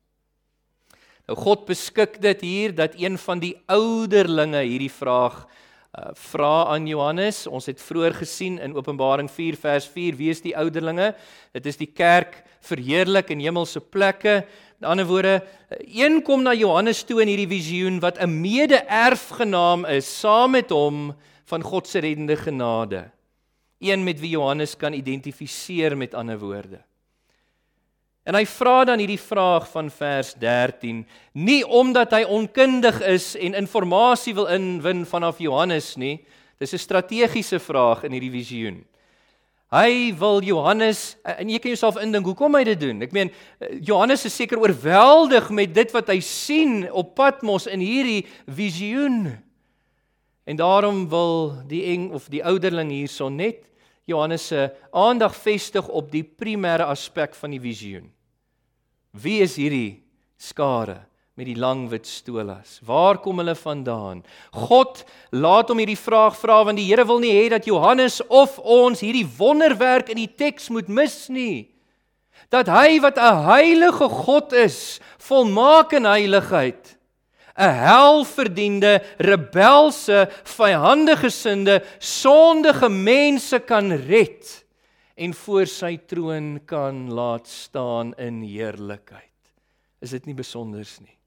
[1.29, 6.87] Nou God beskik dit hier dat een van die ouderlinge hierdie vraag uh, vra aan
[6.87, 7.45] Johannes.
[7.47, 11.11] Ons het vroeër gesien in Openbaring 4 vers 4 wie is die ouderlinge?
[11.53, 14.41] Dit is die kerk verheerlik in hemelse plekke.
[14.81, 15.41] In ander woorde,
[15.85, 21.13] een kom na Johannes toe in hierdie visioen wat 'n mede-erfgenaam is saam met hom
[21.45, 23.11] van God se reddende genade.
[23.79, 26.81] Een met wie Johannes kan identifiseer met ander woorde.
[28.23, 31.01] En hy vra dan hierdie vraag van vers 13,
[31.33, 36.19] nie omdat hy onkundig is en inligting wil inwin vanaf Johannes nie.
[36.59, 38.85] Dis 'n strategiese vraag in hierdie visioen.
[39.71, 43.01] Hy wil Johannes en jy kan jouself indink hoekom hy dit doen.
[43.01, 43.31] Ek meen
[43.81, 49.37] Johannes is seker oorweldig met dit wat hy sien op Patmos in hierdie visioen.
[50.45, 53.70] En daarom wil die eng of die ouderling hierso net
[54.09, 58.09] Johannes se aandag vestig op die primêre aspek van die visioen.
[59.11, 60.01] Wie is hierdie
[60.39, 61.01] skare
[61.37, 62.79] met die lang wit stolas?
[62.87, 64.23] Waar kom hulle vandaan?
[64.55, 65.03] God
[65.35, 69.03] laat hom hierdie vraag vra want die Here wil nie hê dat Johannes of ons
[69.03, 71.69] hierdie wonderwerk in die teks moet mis nie.
[72.49, 76.97] Dat hy wat 'n heilige God is, volmaak in heiligheid,
[77.61, 84.65] 'n helverdiende, rebelse, vyandige sinde, sondige mense kan red
[85.15, 89.29] en voor sy troon kan laat staan in heerlikheid.
[90.01, 91.17] Is dit nie besonders nie?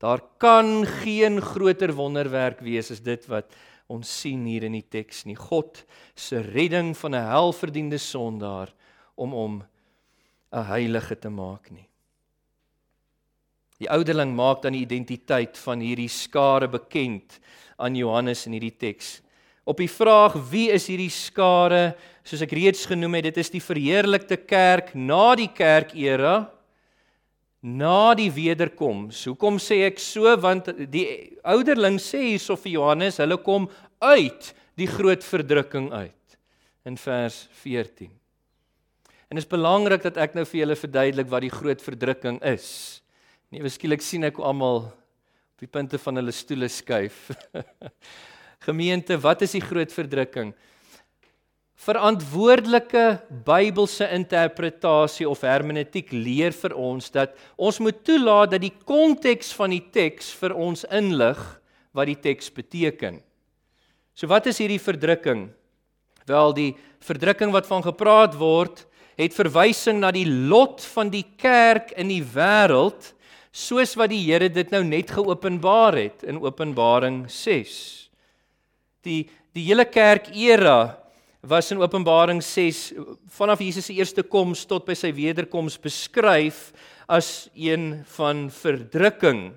[0.00, 3.52] Daar kan geen groter wonderwerk wees as dit wat
[3.90, 5.36] ons sien hier in die teks nie.
[5.36, 5.82] God
[6.14, 8.72] se redding van 'n helverdiende sondaar
[9.16, 9.64] om hom
[10.52, 11.87] 'n heilige te maak nie.
[13.78, 17.38] Die ouderling maak dan die identiteit van hierdie skare bekend
[17.78, 19.18] aan Johannes in hierdie teks.
[19.68, 21.92] Op die vraag wie is hierdie skare,
[22.26, 26.48] soos ek reeds genoem het, dit is die verheerlikte kerk na die kerkera
[27.60, 29.24] na die wederkoms.
[29.26, 30.30] Hoekom sê ek so?
[30.40, 33.66] Want die ouderling sê hierso vir Johannes, hulle kom
[34.02, 36.38] uit die groot verdrukking uit
[36.86, 38.12] in vers 14.
[39.28, 42.68] En dit is belangrik dat ek nou vir julle verduidelik wat die groot verdrukking is.
[43.48, 47.30] Nee, beskielik sien ek almal op die punte van hulle stoele skuif.
[48.66, 50.50] Gemeente, wat is die groot verdrukking?
[51.80, 59.54] Verantwoordelike Bybelse interpretasie of hermeneutiek leer vir ons dat ons moet toelaat dat die konteks
[59.56, 61.40] van die teks vir ons inlig
[61.96, 63.22] wat die teks beteken.
[64.12, 65.46] So wat is hierdie verdrukking?
[66.28, 68.84] Wel die verdrukking wat van gepraat word,
[69.16, 73.14] het verwysing na die lot van die kerk in die wêreld
[73.52, 77.74] soos wat die Here dit nou net geopenbaar het in Openbaring 6.
[79.06, 80.98] Die die hele kerk era
[81.42, 82.92] was in Openbaring 6
[83.34, 86.68] vanaf Jesus se eerste koms tot by sy wederkoms beskryf
[87.08, 89.48] as een van verdrukking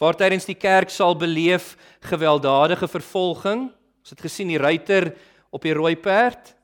[0.00, 1.74] waar tydens die kerk sal beleef
[2.08, 3.66] gewelddadige vervolging.
[4.00, 5.10] Ons het gesien die ruiter
[5.52, 6.54] op die rooi perd.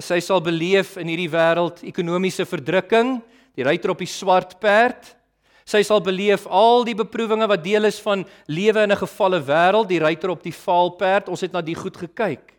[0.00, 3.18] Sy sal beleef in hierdie wêreld ekonomiese verdrukking,
[3.56, 5.12] die ruiter op die swart perd.
[5.66, 9.88] Sy sal beleef al die beproewinge wat deel is van lewe in 'n gefalle wêreld,
[9.88, 11.28] die ruiter op die vaalperd.
[11.28, 12.54] Ons het na die goed gekyk.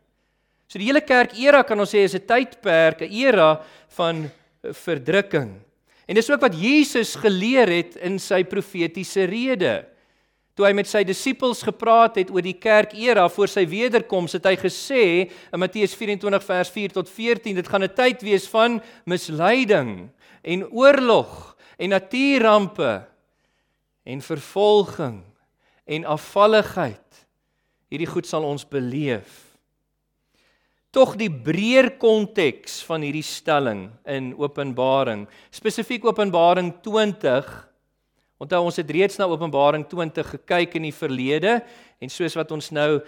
[0.68, 3.62] So die hele kerk era kan ons sê is 'n tydperk, 'n era
[3.96, 4.30] van
[4.64, 5.62] verdrukking.
[6.08, 9.86] En dis ook wat Jesus geleer het in sy profetiese rede.
[10.56, 14.56] Toe hy met sy disippels gepraat het oor die kerkera voor sy wederkoms, het hy
[14.56, 15.04] gesê
[15.54, 20.10] in Matteus 24 vers 4 tot 14, dit gaan 'n tyd wees van misleiding
[20.44, 23.06] en oorlog en natuurrampe
[24.04, 25.22] en vervolging
[25.86, 27.26] en afvalligheid.
[27.88, 29.44] Hierdie goed sal ons beleef.
[30.92, 37.68] Tog die breër konteks van hierdie stelling in Openbaring, spesifiek Openbaring 20
[38.38, 41.56] Onthou ons het reeds na Openbaring 20 gekyk in die verlede
[41.98, 43.00] en soos wat ons nou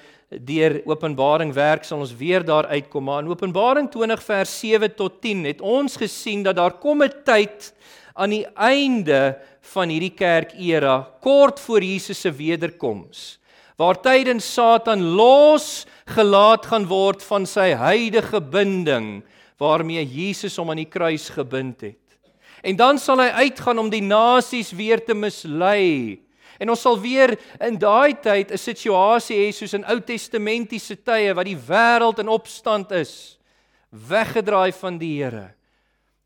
[0.42, 3.06] deur Openbaring werk sal ons weer daar uitkom.
[3.06, 7.14] Maar in Openbaring 20 vers 7 tot 10 het ons gesien dat daar kom 'n
[7.26, 7.70] tyd
[8.20, 9.40] aan die einde
[9.74, 13.40] van hierdie kerkera kort voor Jesus se wederkoms
[13.80, 19.22] waar tydens Satan los gelaat gaan word van sy huidige binding
[19.60, 22.18] waarmee Jesus hom aan die kruis gebind het.
[22.60, 26.20] En dan sal hy uitgaan om die nasies weer te mislei.
[26.60, 31.32] En ons sal weer in daai tyd 'n situasie hê soos in Ou Testamentiese tye
[31.34, 33.40] wat die wêreld in opstand is,
[33.92, 35.59] weggedraai van die Here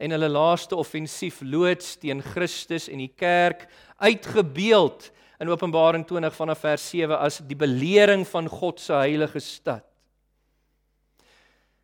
[0.04, 3.68] en hulle laaste offensief loods teen Christus en die kerk
[4.04, 9.86] uitgebeeld in Openbaring 20 vanaf vers 7 as die belering van God se heilige stad.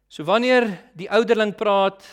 [0.09, 2.03] So wanneer die ouderling praat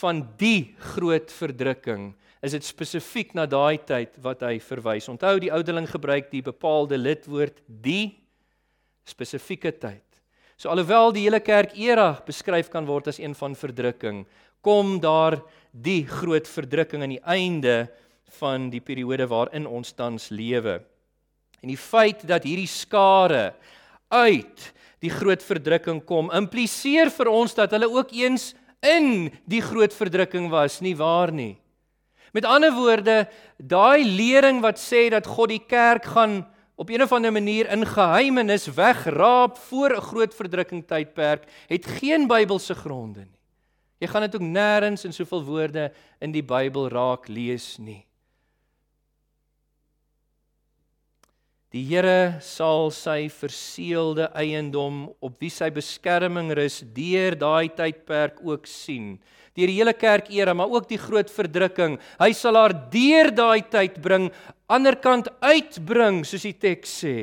[0.00, 5.10] van die groot verdrukking is dit spesifiek na daai tyd wat hy verwys.
[5.12, 8.14] Onthou die ouderling gebruik die bepaalde lidwoord die
[9.04, 10.06] spesifieke tyd.
[10.60, 14.24] So alhoewel die hele kerk era beskryf kan word as een van verdrukking,
[14.60, 17.88] kom daar die groot verdrukking aan die einde
[18.40, 20.80] van die periode waarin ons tans lewe.
[21.60, 23.52] En die feit dat hierdie skare
[24.08, 24.70] uit
[25.00, 28.52] die groot verdrukking kom, impliseer vir ons dat hulle ook eens
[28.84, 31.56] in die groot verdrukking was nie waar nie.
[32.32, 33.24] Met ander woorde,
[33.58, 36.44] daai lering wat sê dat God die kerk gaan
[36.80, 42.26] op een of ander manier in geheimenis wegraap voor 'n groot verdrukking tydperk, het geen
[42.26, 43.39] Bybelse gronde nie.
[44.00, 45.90] Jy gaan dit ook nêrens in soveel woorde
[46.24, 48.00] in die Bybel raak lees nie.
[51.70, 58.66] Die Here sal sy verseelde eiendom op wie sy beskerming rus deur daai tydperk ook
[58.66, 59.20] sien.
[59.54, 61.98] Deur die hele kerk era, maar ook die groot verdrukking.
[62.18, 64.30] Hy sal haar deur daai tyd bring,
[64.66, 67.16] anderkant uitbring, soos die teks sê,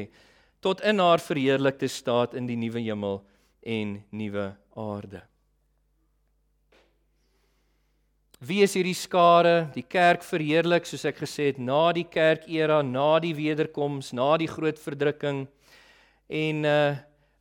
[0.64, 3.20] tot in haar verheerlikte staat in die nuwe hemel
[3.68, 5.26] en nuwe aarde.
[8.38, 9.72] Wie is hierdie skare?
[9.74, 14.50] Die kerk verheerlik soos ek gesê het na die kerkera, na die wederkoms, na die
[14.52, 15.48] groot verdrukking
[16.30, 16.98] en uh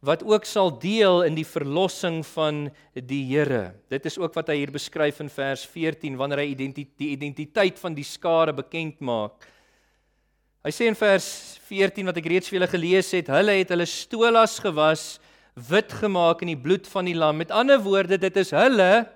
[0.06, 3.72] wat ook sal deel in die verlossing van die Here.
[3.90, 7.80] Dit is ook wat hy hier beskryf in vers 14 wanneer hy identiteit die identiteit
[7.80, 9.48] van die skare bekend maak.
[10.62, 11.26] Hy sê in vers
[11.66, 15.04] 14 wat ek reeds vir julle gelees het, hulle het hulle stolas gewas,
[15.56, 17.40] wit gemaak in die bloed van die lam.
[17.40, 19.08] Met ander woorde, dit is hulle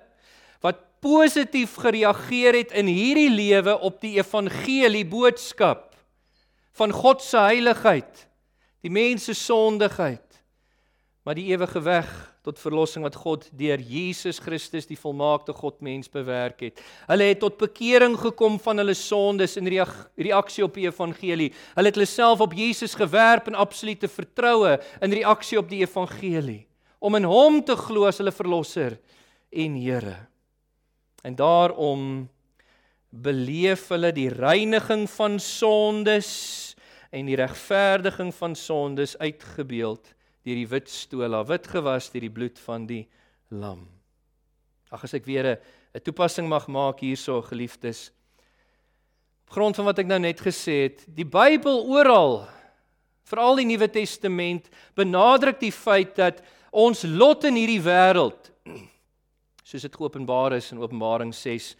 [1.01, 5.89] positief gereageer het in hierdie lewe op die evangelie boodskap
[6.77, 8.27] van God se heiligheid,
[8.85, 10.37] die mens se sondigheid,
[11.25, 12.09] maar die ewige weg
[12.41, 16.81] tot verlossing wat God deur Jesus Christus die volmaakte God mens bewerk het.
[17.09, 21.51] Hulle het tot bekering gekom van hulle sondes in reaksie op die evangelie.
[21.75, 26.65] Hulle het hulle self op Jesus gewerp in absolute vertroue in reaksie op die evangelie
[27.01, 28.99] om in hom te glo as hulle verlosser
[29.49, 30.30] en Here.
[31.21, 32.29] En daarom
[33.09, 36.31] beleef hulle die reiniging van sondes
[37.11, 42.59] en die regverdiging van sondes uitgebeeld deur die wit stola, wit gewas deur die bloed
[42.65, 43.03] van die
[43.53, 43.83] lam.
[44.89, 45.59] Ag as ek weer
[45.93, 48.11] 'n toepassing mag maak hierso geliefdes.
[49.45, 52.47] Op grond van wat ek nou net gesê het, die Bybel oral,
[53.23, 58.50] veral die Nuwe Testament, benadruk die feit dat ons lot in hierdie wêreld
[59.71, 61.73] soos dit geopenbaar is in Openbaring 6,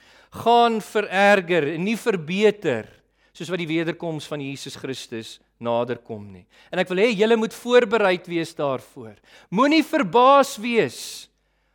[0.43, 2.87] gaan vererger en nie verbeter
[3.35, 6.45] soos wat die wederkoms van Jesus Christus naderkom nie.
[6.71, 9.15] En ek wil hê julle moet voorbereid wees daarvoor.
[9.51, 11.01] Moenie verbaas wees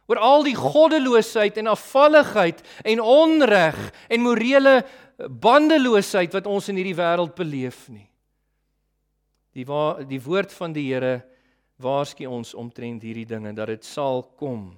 [0.06, 4.76] oor al die goddeloosheid en afvalligheid en onreg en morele
[5.16, 8.06] bandeloosheid wat ons in hierdie wêreld beleef nie.
[9.56, 11.20] Die wa die woord van die Here
[11.82, 14.72] waarsku ons omtrent hierdie dinge dat dit sal kom.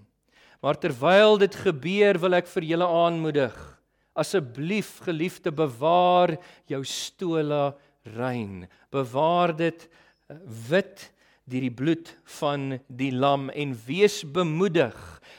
[0.61, 3.55] Maar terwyl dit gebeur, wil ek vir julle aanmoedig.
[4.19, 6.35] Asseblief, geliefde, bewaar
[6.67, 7.77] jou stola
[8.17, 8.67] rein.
[8.91, 10.37] Bewaar dit eh,
[10.71, 11.11] wit
[11.49, 14.97] deur die bloed van die lam en wees bemoedig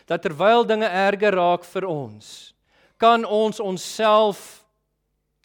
[0.09, 2.55] dat terwyl dinge erger raak vir ons,
[2.97, 4.63] kan ons onsself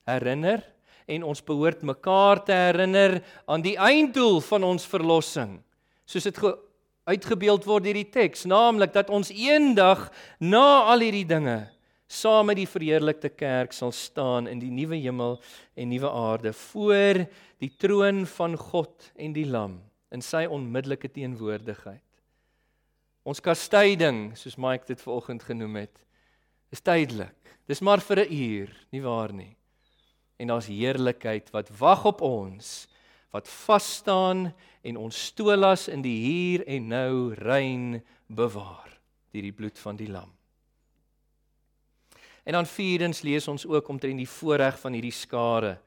[0.09, 0.63] herinner
[1.05, 5.59] en ons behoort mekaar te herinner aan die einddoel van ons verlossing.
[6.09, 6.41] Soos dit
[7.05, 10.09] uitgebeeld word deur die teks, naamlik dat ons eendag
[10.41, 11.67] na al hierdie dinge
[12.15, 15.39] saam met die verheerlikte kerk sal staan in die nuwe hemel
[15.75, 17.25] en nuwe aarde voor
[17.63, 19.81] die troon van God en die Lam
[20.15, 22.03] in sy onmiddellike teenwoordigheid.
[23.25, 26.03] Ons kastyding, soos Mike dit vanoggend genoem het,
[26.75, 27.35] is tydelik.
[27.67, 29.57] Dis maar vir 'n uur, nie waar nie?
[30.39, 32.87] En daar's heerlikheid wat wag op ons,
[33.33, 34.53] wat vas staan
[34.85, 38.91] en ons stolas in die hier en nou rein bewaar
[39.33, 40.29] deur die bloed van die lam.
[42.45, 45.79] En dan vierdens lees ons ook omtrent die voorreg van hierdie skare.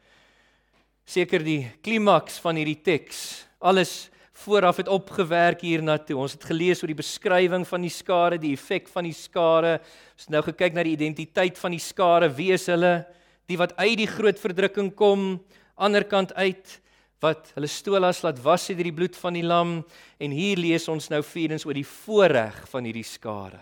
[1.08, 3.46] Seker die klimaks van hierdie teks.
[3.62, 4.10] Alles
[4.42, 6.18] vooraf het opgewerk hiernatoe.
[6.18, 9.78] Ons het gelees oor die beskrywing van die skare, die effek van die skare.
[10.18, 12.32] Ons het nou gekyk na die identiteit van die skare.
[12.34, 13.06] Wie is hulle?
[13.48, 15.38] Die wat uit die groot verdrukking kom,
[15.78, 16.80] ander kant uit
[17.24, 19.80] wat hulle stolas laat was deur die bloed van die lam
[20.22, 23.62] en hier lees ons nou vierens oor die voorreg van hierdie skare.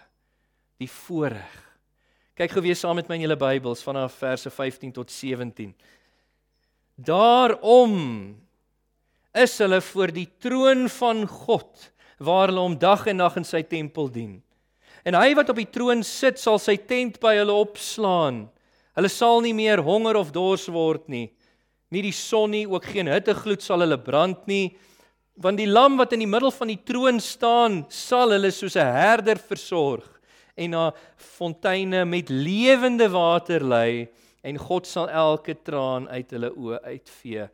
[0.81, 1.61] Die voorreg.
[2.35, 5.71] Kyk gou weer saam met my in julle Bybels vanaf verse 15 tot 17.
[6.95, 7.95] Daarom
[9.35, 11.91] is hulle voor die troon van God
[12.23, 14.35] waar hulle hom dag en nag in sy tempel dien.
[15.05, 18.45] En hy wat op die troon sit, sal sy tent by hulle opslaan.
[18.95, 21.27] Hulle sal nie meer honger of dors word nie.
[21.93, 24.75] Nie die son nie, ook geen hittegloed sal hulle brand nie,
[25.35, 28.87] want die lam wat in die middel van die troon staan, sal hulle soos 'n
[28.87, 30.07] herder versorg
[30.55, 34.07] en na fonteine met lewende water lei
[34.43, 37.47] en God sal elke traan uit hulle oë uitvee.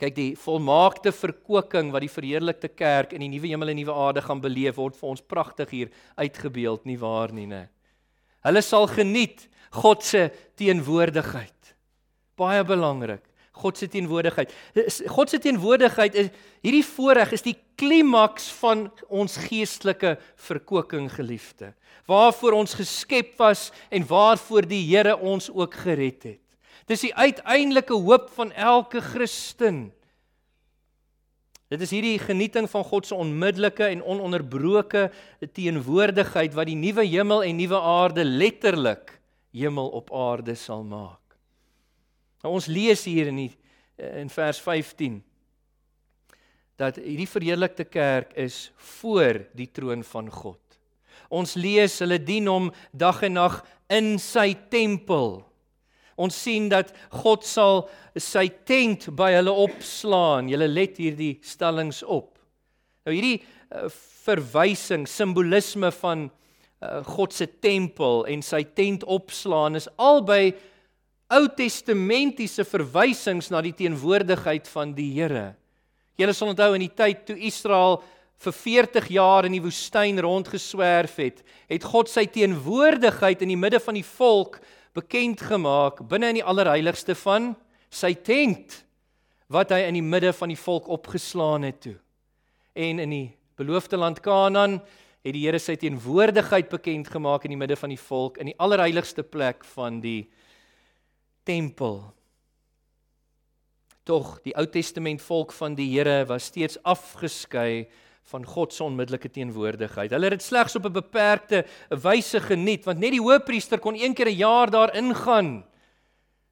[0.00, 4.24] Kyk die volmaakte verkoking wat die verheerlikte kerk in die nuwe hemel en nuwe aarde
[4.24, 7.68] gaan beleef word vir ons pragtig hier uitgebeeld nie waar nie nê.
[8.44, 10.26] Hulle sal geniet God se
[10.58, 11.63] teenwoordigheid.
[12.36, 13.22] Baie belangrik.
[13.54, 14.50] God se teenwoordigheid.
[15.06, 16.30] God se teenwoordigheid is
[16.64, 20.16] hierdie voorreg is die klimaks van ons geestelike
[20.48, 21.70] verkoking geliefde.
[22.10, 26.40] Waarvoor ons geskep was en waarvoor die Here ons ook gered het.
[26.90, 29.86] Dis die uiteindelike hoop van elke Christen.
[31.72, 35.08] Dit is hierdie genieting van God se onmiddellike en ononderbroke
[35.56, 39.16] teenwoordigheid wat die nuwe hemel en nuwe aarde letterlik
[39.54, 41.23] hemel op aarde sal maak.
[42.44, 43.52] Nou ons lees hier in die,
[43.96, 45.22] in vers 15
[46.74, 50.58] dat hierdie verheerlikte kerk is voor die troon van God.
[51.30, 53.60] Ons lees hulle dien hom dag en nag
[53.94, 55.38] in sy tempel.
[56.18, 56.90] Ons sien dat
[57.22, 57.84] God sal
[58.18, 60.50] sy tent by hulle opslaan.
[60.50, 62.34] Julle let hierdie stellings op.
[63.06, 63.86] Nou hierdie uh,
[64.26, 70.54] verwysing, simbolisme van uh, God se tempel en sy tent opslaan is albei
[71.32, 75.54] Ou Testamentiese verwysings na die teenwoordigheid van die Here.
[76.20, 78.02] Julle sal onthou in die tyd toe Israel
[78.44, 83.80] vir 40 jaar in die woestyn rondgeswerf het, het God sy teenwoordigheid in die midde
[83.82, 84.60] van die volk
[84.94, 87.54] bekend gemaak binne in die allerheiligste van
[87.90, 88.82] sy tent
[89.50, 91.96] wat hy in die midde van die volk opgeslaan het toe.
[92.74, 93.26] En in die
[93.58, 94.80] beloofde land Kanaan
[95.24, 98.58] het die Here sy teenwoordigheid bekend gemaak in die midde van die volk in die
[98.60, 100.26] allerheiligste plek van die
[101.44, 102.00] tempel.
[104.04, 107.86] Tog die Ou Testament volk van die Here was steeds afgeskei
[108.32, 110.12] van God se onmiddellike teenwoordigheid.
[110.12, 114.14] Hulle het dit slegs op 'n beperkte wyse geniet want net die hoofpriester kon een
[114.14, 115.64] keer 'n jaar daar ingaan.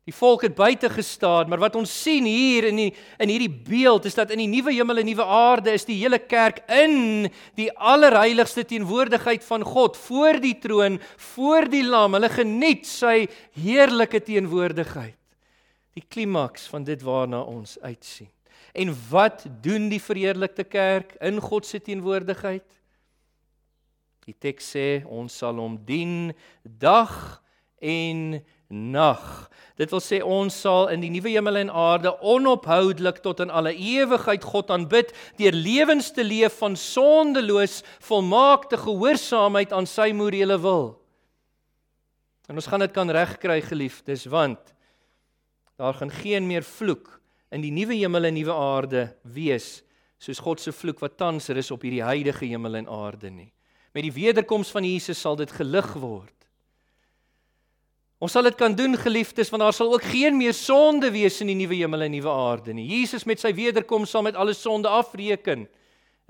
[0.03, 2.88] Die volk het buite gestaan, maar wat ons sien hier in die
[3.22, 6.18] in hierdie beeld is dat in die nuwe hemel en nuwe aarde is die hele
[6.18, 10.98] kerk in die allerheiligste teenwoordigheid van God voor die troon,
[11.34, 12.16] voor die lam.
[12.18, 15.18] Hulle geniet sy heerlike teenwoordigheid.
[15.94, 18.30] Die klimaks van dit waarna ons uitsien.
[18.74, 22.66] En wat doen die verheerlikte kerk in God se teenwoordigheid?
[24.26, 26.32] Die teks sê ons sal hom dien
[26.64, 27.12] dag
[27.78, 28.40] en
[28.73, 29.51] nag.
[29.81, 33.73] Dit wil sê ons sal in die nuwe hemel en aarde onophoudelik tot in alle
[33.77, 40.93] ewigheid God aanbid deur lewens te leef van sondeloos volmaakte gehoorsaamheid aan sy morele wil.
[42.49, 44.75] En ons gaan dit kan regkry geliefdes want
[45.81, 47.09] daar gaan geen meer vloek
[47.53, 49.81] in die nuwe hemel en nuwe aarde wees
[50.23, 53.51] soos God se vloek wat tans er is op hierdie huidige hemel en aarde nie.
[53.93, 56.37] Met die wederkoms van Jesus sal dit gelig word.
[58.23, 61.51] Ons sal dit kan doen geliefdes want daar sal ook geen meer sonde wees in
[61.51, 62.87] die nuwe hemel en nuwe aarde nie.
[62.87, 65.64] Jesus met sy wederkoms sal met alle sonde afreken.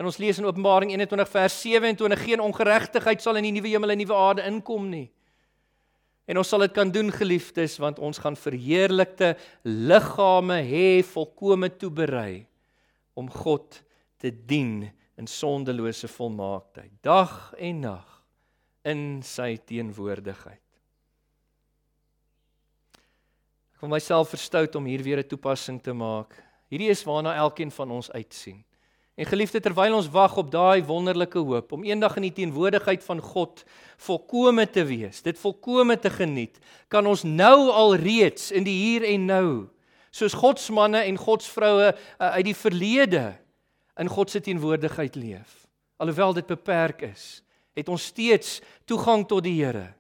[0.00, 3.92] En ons lees in Openbaring 21 vers 27 geen ongeregtigheid sal in die nuwe hemel
[3.92, 5.10] en nuwe aarde inkom nie.
[6.24, 9.34] En ons sal dit kan doen geliefdes want ons gaan verheerlikte
[9.68, 12.46] liggame hê volkome toeberei
[13.18, 13.82] om God
[14.16, 14.86] te dien
[15.20, 18.08] in sondelose volmaaktheid dag en nag
[18.88, 20.62] in sy teenwoordigheid.
[23.71, 26.38] Ek wil myself verstout om hier weer 'n toepassing te maak.
[26.70, 28.64] Hierdie is waarna elkeen van ons uitsien.
[29.14, 33.20] En geliefde terwyl ons wag op daai wonderlike hoop om eendag in die teenwoordigheid van
[33.20, 33.64] God
[33.96, 36.58] volkome te wees, dit volkome te geniet,
[36.88, 39.68] kan ons nou al reeds in die hier en nou,
[40.10, 43.34] soos Godsmanne en Godsvroue uh, uit die verlede
[43.98, 45.66] in God se teenwoordigheid leef.
[45.96, 47.42] Alhoewel dit beperk is,
[47.74, 49.94] het ons steeds toegang tot die Here.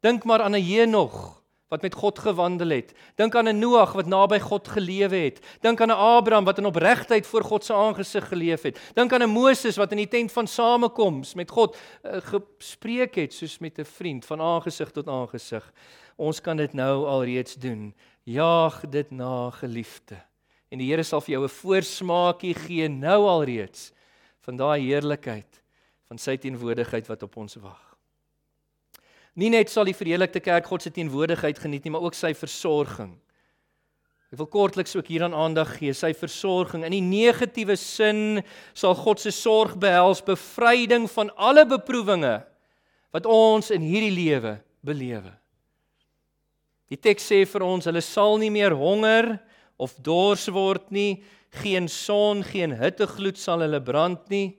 [0.00, 1.41] Dink maar aan 'n Henog
[1.72, 2.92] wat met God gewandel het.
[3.16, 5.40] Dink aan 'n Noag wat naby God gelewe het.
[5.60, 8.78] Dink aan 'n Abraham wat in opregtheid voor God se aangesig geleef het.
[8.94, 13.32] Dink aan 'n Moses wat in die tent van samekoms met God uh, gespreek het
[13.32, 15.72] soos met 'n vriend van aangesig tot aangesig.
[16.16, 17.94] Ons kan dit nou alreeds doen.
[18.24, 20.16] Jaag dit na, geliefde.
[20.68, 23.92] En die Here sal vir jou 'n voorsmaakie gee nou alreeds
[24.40, 25.62] van daai heerlikheid
[26.04, 27.91] van sy teenwoordigheid wat op ons wag.
[29.38, 33.14] Nie net sal die verheerlikte kerk God se teenwoordigheid geniet nie, maar ook sy versorging.
[34.32, 36.86] Ek wil kortliks ook hieraan aandag gee, sy versorging.
[36.86, 38.40] In die negatiewe sin
[38.72, 42.38] sal God se sorg behels bevryding van alle beproewinge
[43.12, 45.34] wat ons in hierdie lewe belewe.
[46.88, 49.34] Die teks sê vir ons, hulle sal nie meer honger
[49.80, 51.22] of dors word nie,
[51.60, 54.54] geen son, geen hittegloed sal hulle brand nie.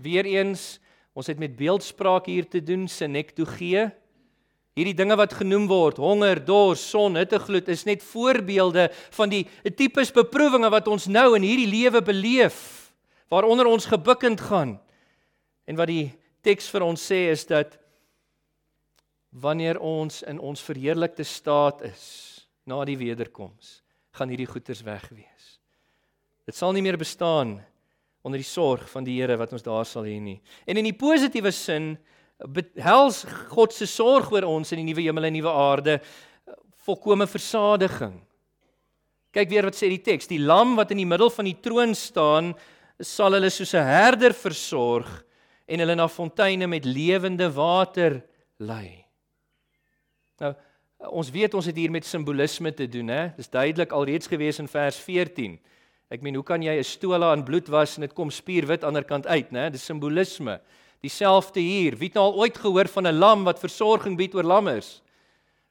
[0.00, 0.78] Weereens
[1.16, 3.86] Ons het met beeldspraak hier te doen, sinektogie.
[4.76, 9.46] Hierdie dinge wat genoem word, honger, dors, son, hittegloed, is net voorbeelde van die
[9.78, 12.58] tipes beproewinge wat ons nou in hierdie lewe beleef,
[13.32, 14.74] waaronder ons gebukkend gaan.
[15.64, 16.10] En wat die
[16.44, 17.78] teks vir ons sê is dat
[19.32, 22.04] wanneer ons in ons verheerlikte staat is
[22.68, 23.80] na die wederkoms,
[24.12, 25.56] gaan hierdie goeters weg wees.
[26.44, 27.72] Dit sal nie meer bestaan nie
[28.26, 30.40] onder die sorg van die Here wat ons daar sal hê nie.
[30.66, 31.94] En in die positiewe sin
[32.52, 33.22] behels
[33.52, 36.00] God se sorg oor ons in die nuwe hemel en nuwe aarde
[36.86, 38.18] volkomme versadiging.
[39.34, 41.94] Kyk weer wat sê die teks, die lam wat in die middel van die troon
[41.96, 42.54] staan,
[43.00, 45.08] sal hulle soos 'n herder versorg
[45.68, 48.22] en hulle na fonteine met lewende water
[48.58, 49.04] lei.
[50.40, 50.54] Nou
[50.98, 53.28] ons weet ons het hier met simbolisme te doen, hè?
[53.36, 55.58] Dis duidelik alreeds gewees in vers 14.
[56.08, 58.94] Ek meen, hoe kan jy 'n stola aan bloed was en dit kom spierwit aan
[58.94, 59.70] die ander kant uit, né?
[59.70, 60.60] Dis simbolisme.
[61.02, 61.96] Dieselfde hier.
[61.96, 65.02] Wie het nou al ooit gehoor van 'n lam wat versorging bied oor lammers?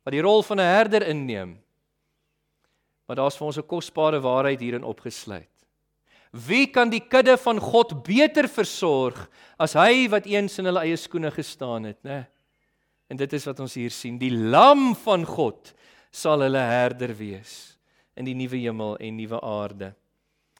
[0.04, 1.58] Wat die rol van 'n herder inneem.
[3.08, 5.50] Maar daar's vir ons 'n kosbare waarheid hierin opgesluit.
[6.32, 10.98] Wie kan die kudde van God beter versorg as hy wat eens in hulle eie
[10.98, 12.28] skoene gestaan het, né?
[13.08, 14.18] En dit is wat ons hier sien.
[14.18, 15.74] Die lam van God
[16.12, 17.78] sal hulle herder wees
[18.16, 19.94] in die nuwe hemel en nuwe aarde.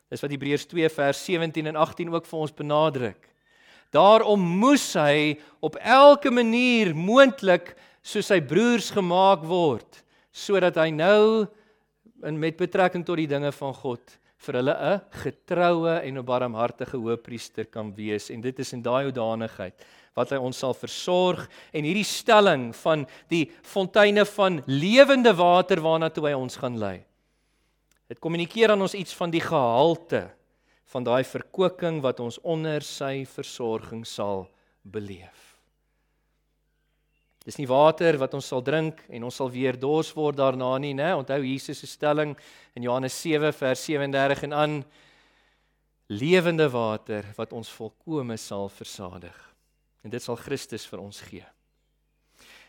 [0.10, 3.30] Dis wat Hebreërs 2 vers 17 en 18 ook vir ons benadruk.
[3.96, 7.74] Daarom moes hy op elke manier moontlik
[8.06, 10.02] soos sy broers gemaak word
[10.36, 11.48] sodat hy nou
[12.28, 16.98] in met betrekking tot die dinge van God vir hulle 'n getroue en 'n barmhartige
[16.98, 19.74] hoëpriester kan wees en dit is in daai odanigheid
[20.16, 26.10] wat hy ons sal versorg en hierdie stelling van die fonteine van lewende water waarna
[26.10, 27.04] toe hy ons gaan lei.
[28.12, 30.28] Dit kommunikeer aan ons iets van die gehalte
[30.94, 34.46] van daai verkoeking wat ons onder sy versorging sal
[34.82, 35.56] beleef.
[37.46, 40.96] Dis nie water wat ons sal drink en ons sal weer dors word daarna nie,
[40.98, 41.12] né?
[41.14, 42.34] Onthou Jesus se stelling
[42.74, 44.78] in Johannes 7 vers 37 en aan
[46.10, 49.38] lewende water wat ons volkome sal versadig.
[50.06, 51.46] En dit sal Christus vir ons gee.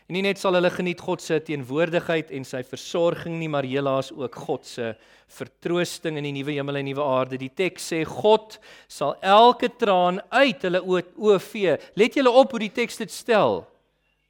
[0.07, 4.13] En nie net sal hulle geniet God se teenwoordigheid en sy versorging nie, maar helaas
[4.15, 4.93] ook God se
[5.35, 7.39] vertroosting in die nuwe hemel en nuwe aarde.
[7.41, 8.55] Die teks sê God
[8.87, 11.75] sal elke traan uit hulle oë vee.
[11.99, 13.65] Let julle op hoe die teks dit stel.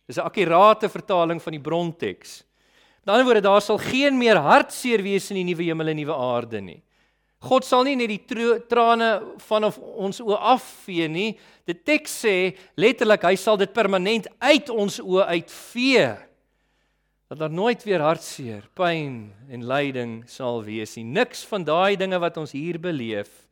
[0.10, 2.44] Dis 'n akkurate vertaling van die bronteks.
[3.06, 6.16] Met ander woorde, daar sal geen meer hartseer wees in die nuwe hemel en nuwe
[6.16, 6.82] aarde nie.
[7.46, 9.10] God sal nie net die trane
[9.46, 11.36] van ons oë afvee nie.
[11.70, 12.36] Die teks sê
[12.80, 16.08] letterlik hy sal dit permanent uit ons oë uitvee.
[17.28, 21.06] Dat daar nooit weer hartseer, pyn en lyding sal wees nie.
[21.20, 23.44] Niks van daai dinge wat ons hier beleef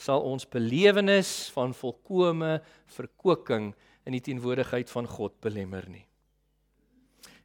[0.00, 2.58] sal ons belewenis van volkomme
[2.94, 3.74] verkoeking
[4.08, 6.06] in die teenwoordigheid van God belemmer nie.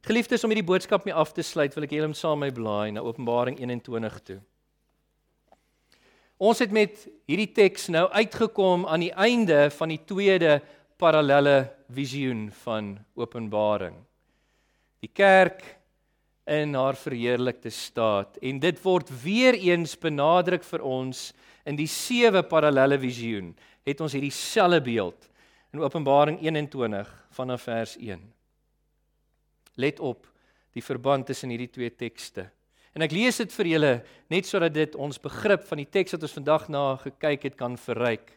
[0.06, 2.94] Geliefdes om hierdie boodskap mee af te sluit, wil ek julle saam met my blaai
[2.94, 4.38] na Openbaring 21 toe.
[6.36, 10.58] Ons het met hierdie teks nou uitgekom aan die einde van die tweede
[11.00, 13.96] parallelle visioen van Openbaring.
[15.00, 15.64] Die kerk
[16.46, 18.36] in haar verheerlikte staat.
[18.44, 21.30] En dit word weer eens benadruk vir ons
[21.66, 23.54] in die sewe parallelle visioen.
[23.86, 25.28] Het ons hierdie selfde beeld
[25.72, 28.22] in Openbaring 21 vanaf vers 1
[29.76, 30.24] Let op
[30.72, 32.46] die verband tussen hierdie twee tekste
[32.96, 33.92] En ek lees dit vir julle
[34.32, 37.74] net sodat dit ons begrip van die teks wat ons vandag na gekyk het kan
[37.76, 38.30] verryk.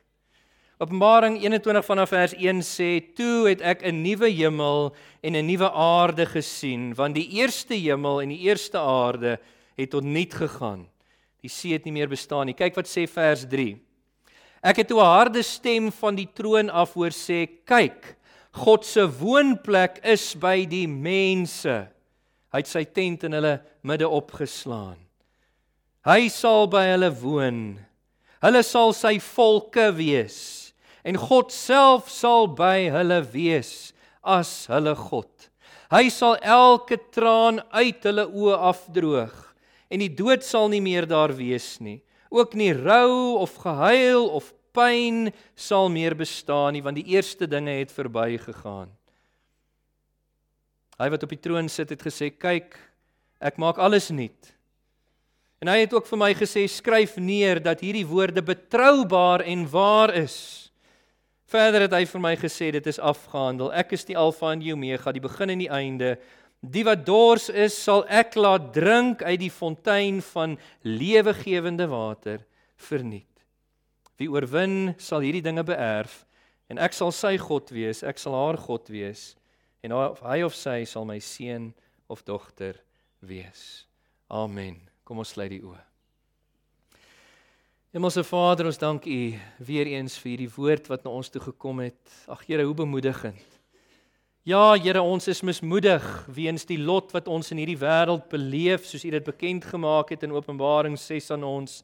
[0.84, 5.72] Openbaring 21 vanaf vers 1 sê: "Toe het ek 'n nuwe hemel en 'n nuwe
[5.72, 9.40] aarde gesien, want die eerste hemel en die eerste aarde
[9.78, 10.88] het tot niet gegaan.
[11.42, 13.78] Die see het nie meer bestaan nie." Kyk wat sê vers 3.
[14.62, 18.18] Ek het 'n harde stem van die troon af hoor sê: "Kyk,
[18.52, 21.99] God se woonplek is by die mense."
[22.50, 24.98] Hy het sy tent in hulle midde opgeslaan.
[26.08, 27.62] Hy sal by hulle woon.
[28.42, 30.40] Hulle sal sy volke wees
[31.04, 33.92] en God self sal by hulle wees
[34.24, 35.32] as hulle God.
[35.90, 39.36] Hy sal elke traan uit hulle oë afdroog
[39.90, 42.00] en die dood sal nie meer daar wees nie.
[42.30, 47.74] Ook nie rou of gehuil of pyn sal meer bestaan nie want die eerste dinge
[47.82, 48.92] het verbygegaan.
[51.00, 52.76] Hy wat op die troon sit het gesê: "Kyk,
[53.40, 54.56] ek maak alles nuut."
[55.62, 60.14] En hy het ook vir my gesê: "Skryf neer dat hierdie woorde betroubaar en waar
[60.14, 60.72] is."
[61.48, 63.72] Verder het hy vir my gesê: "Dit is afgehandel.
[63.74, 66.18] Ek is die Alfa en die Omega, die begin en die einde.
[66.62, 72.46] Die wat dors is, sal ek laat drink uit die fontein van lewegewende water
[72.76, 73.26] verniet.
[74.18, 76.26] Wie oorwin, sal hierdie dinge beerf."
[76.70, 79.39] En ek sal sy God wees, ek sal haar God wees
[79.82, 81.72] en of hy of sy sal my seun
[82.10, 82.80] of dogter
[83.20, 83.86] wees.
[84.30, 84.80] Amen.
[85.04, 85.80] Kom ons sluit die oë.
[87.90, 89.22] Hemelse Vader, ons dank U
[89.66, 91.98] weer eens vir hierdie woord wat na ons toe gekom het.
[92.30, 93.58] Ag Here, hoe bemoedigend.
[94.46, 99.08] Ja, Here, ons is mismoedig weens die lot wat ons in hierdie wêreld beleef, soos
[99.10, 101.80] U dit bekend gemaak het in Openbaring 6 aan ons.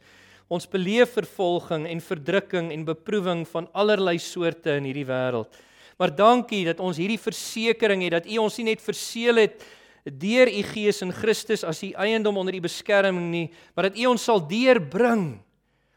[0.46, 5.50] Ons beleef vervolging en verdrukking en beproewing van allerlei soorte in hierdie wêreld.
[5.96, 9.64] Maar dankie dat ons hierdie versekering het dat U ons nie net verseël het
[10.06, 14.12] deur U Gees in Christus as U eiendom onder U beskerming nie, maar dat U
[14.12, 15.40] ons sal deurbring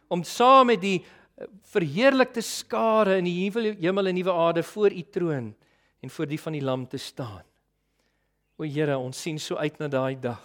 [0.09, 5.03] om saam met die eh, verheerlikte skare in die hemel en nuwe aarde voor U
[5.13, 5.53] troon
[6.01, 7.43] en voor die van die lam te staan.
[8.59, 10.43] O Here, ons sien so uit na daai dag.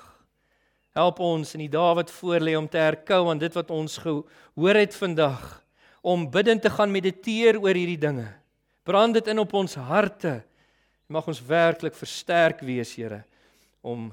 [0.94, 4.78] Help ons in die dae wat voorlê om te herkou aan dit wat ons gehoor
[4.78, 5.64] het vandag,
[6.06, 8.28] om bidtend te gaan mediteer oor hierdie dinge
[8.84, 10.42] Brand dit in op ons harte.
[11.08, 13.24] Mag ons werklik versterk wees, Here,
[13.82, 14.12] om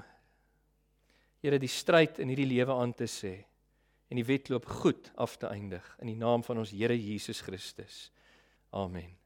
[1.41, 3.39] Here die stryd in hierdie lewe aan te sê
[4.11, 8.11] en die wedloop goed af te eindig in die naam van ons Here Jesus Christus.
[8.75, 9.20] Amen.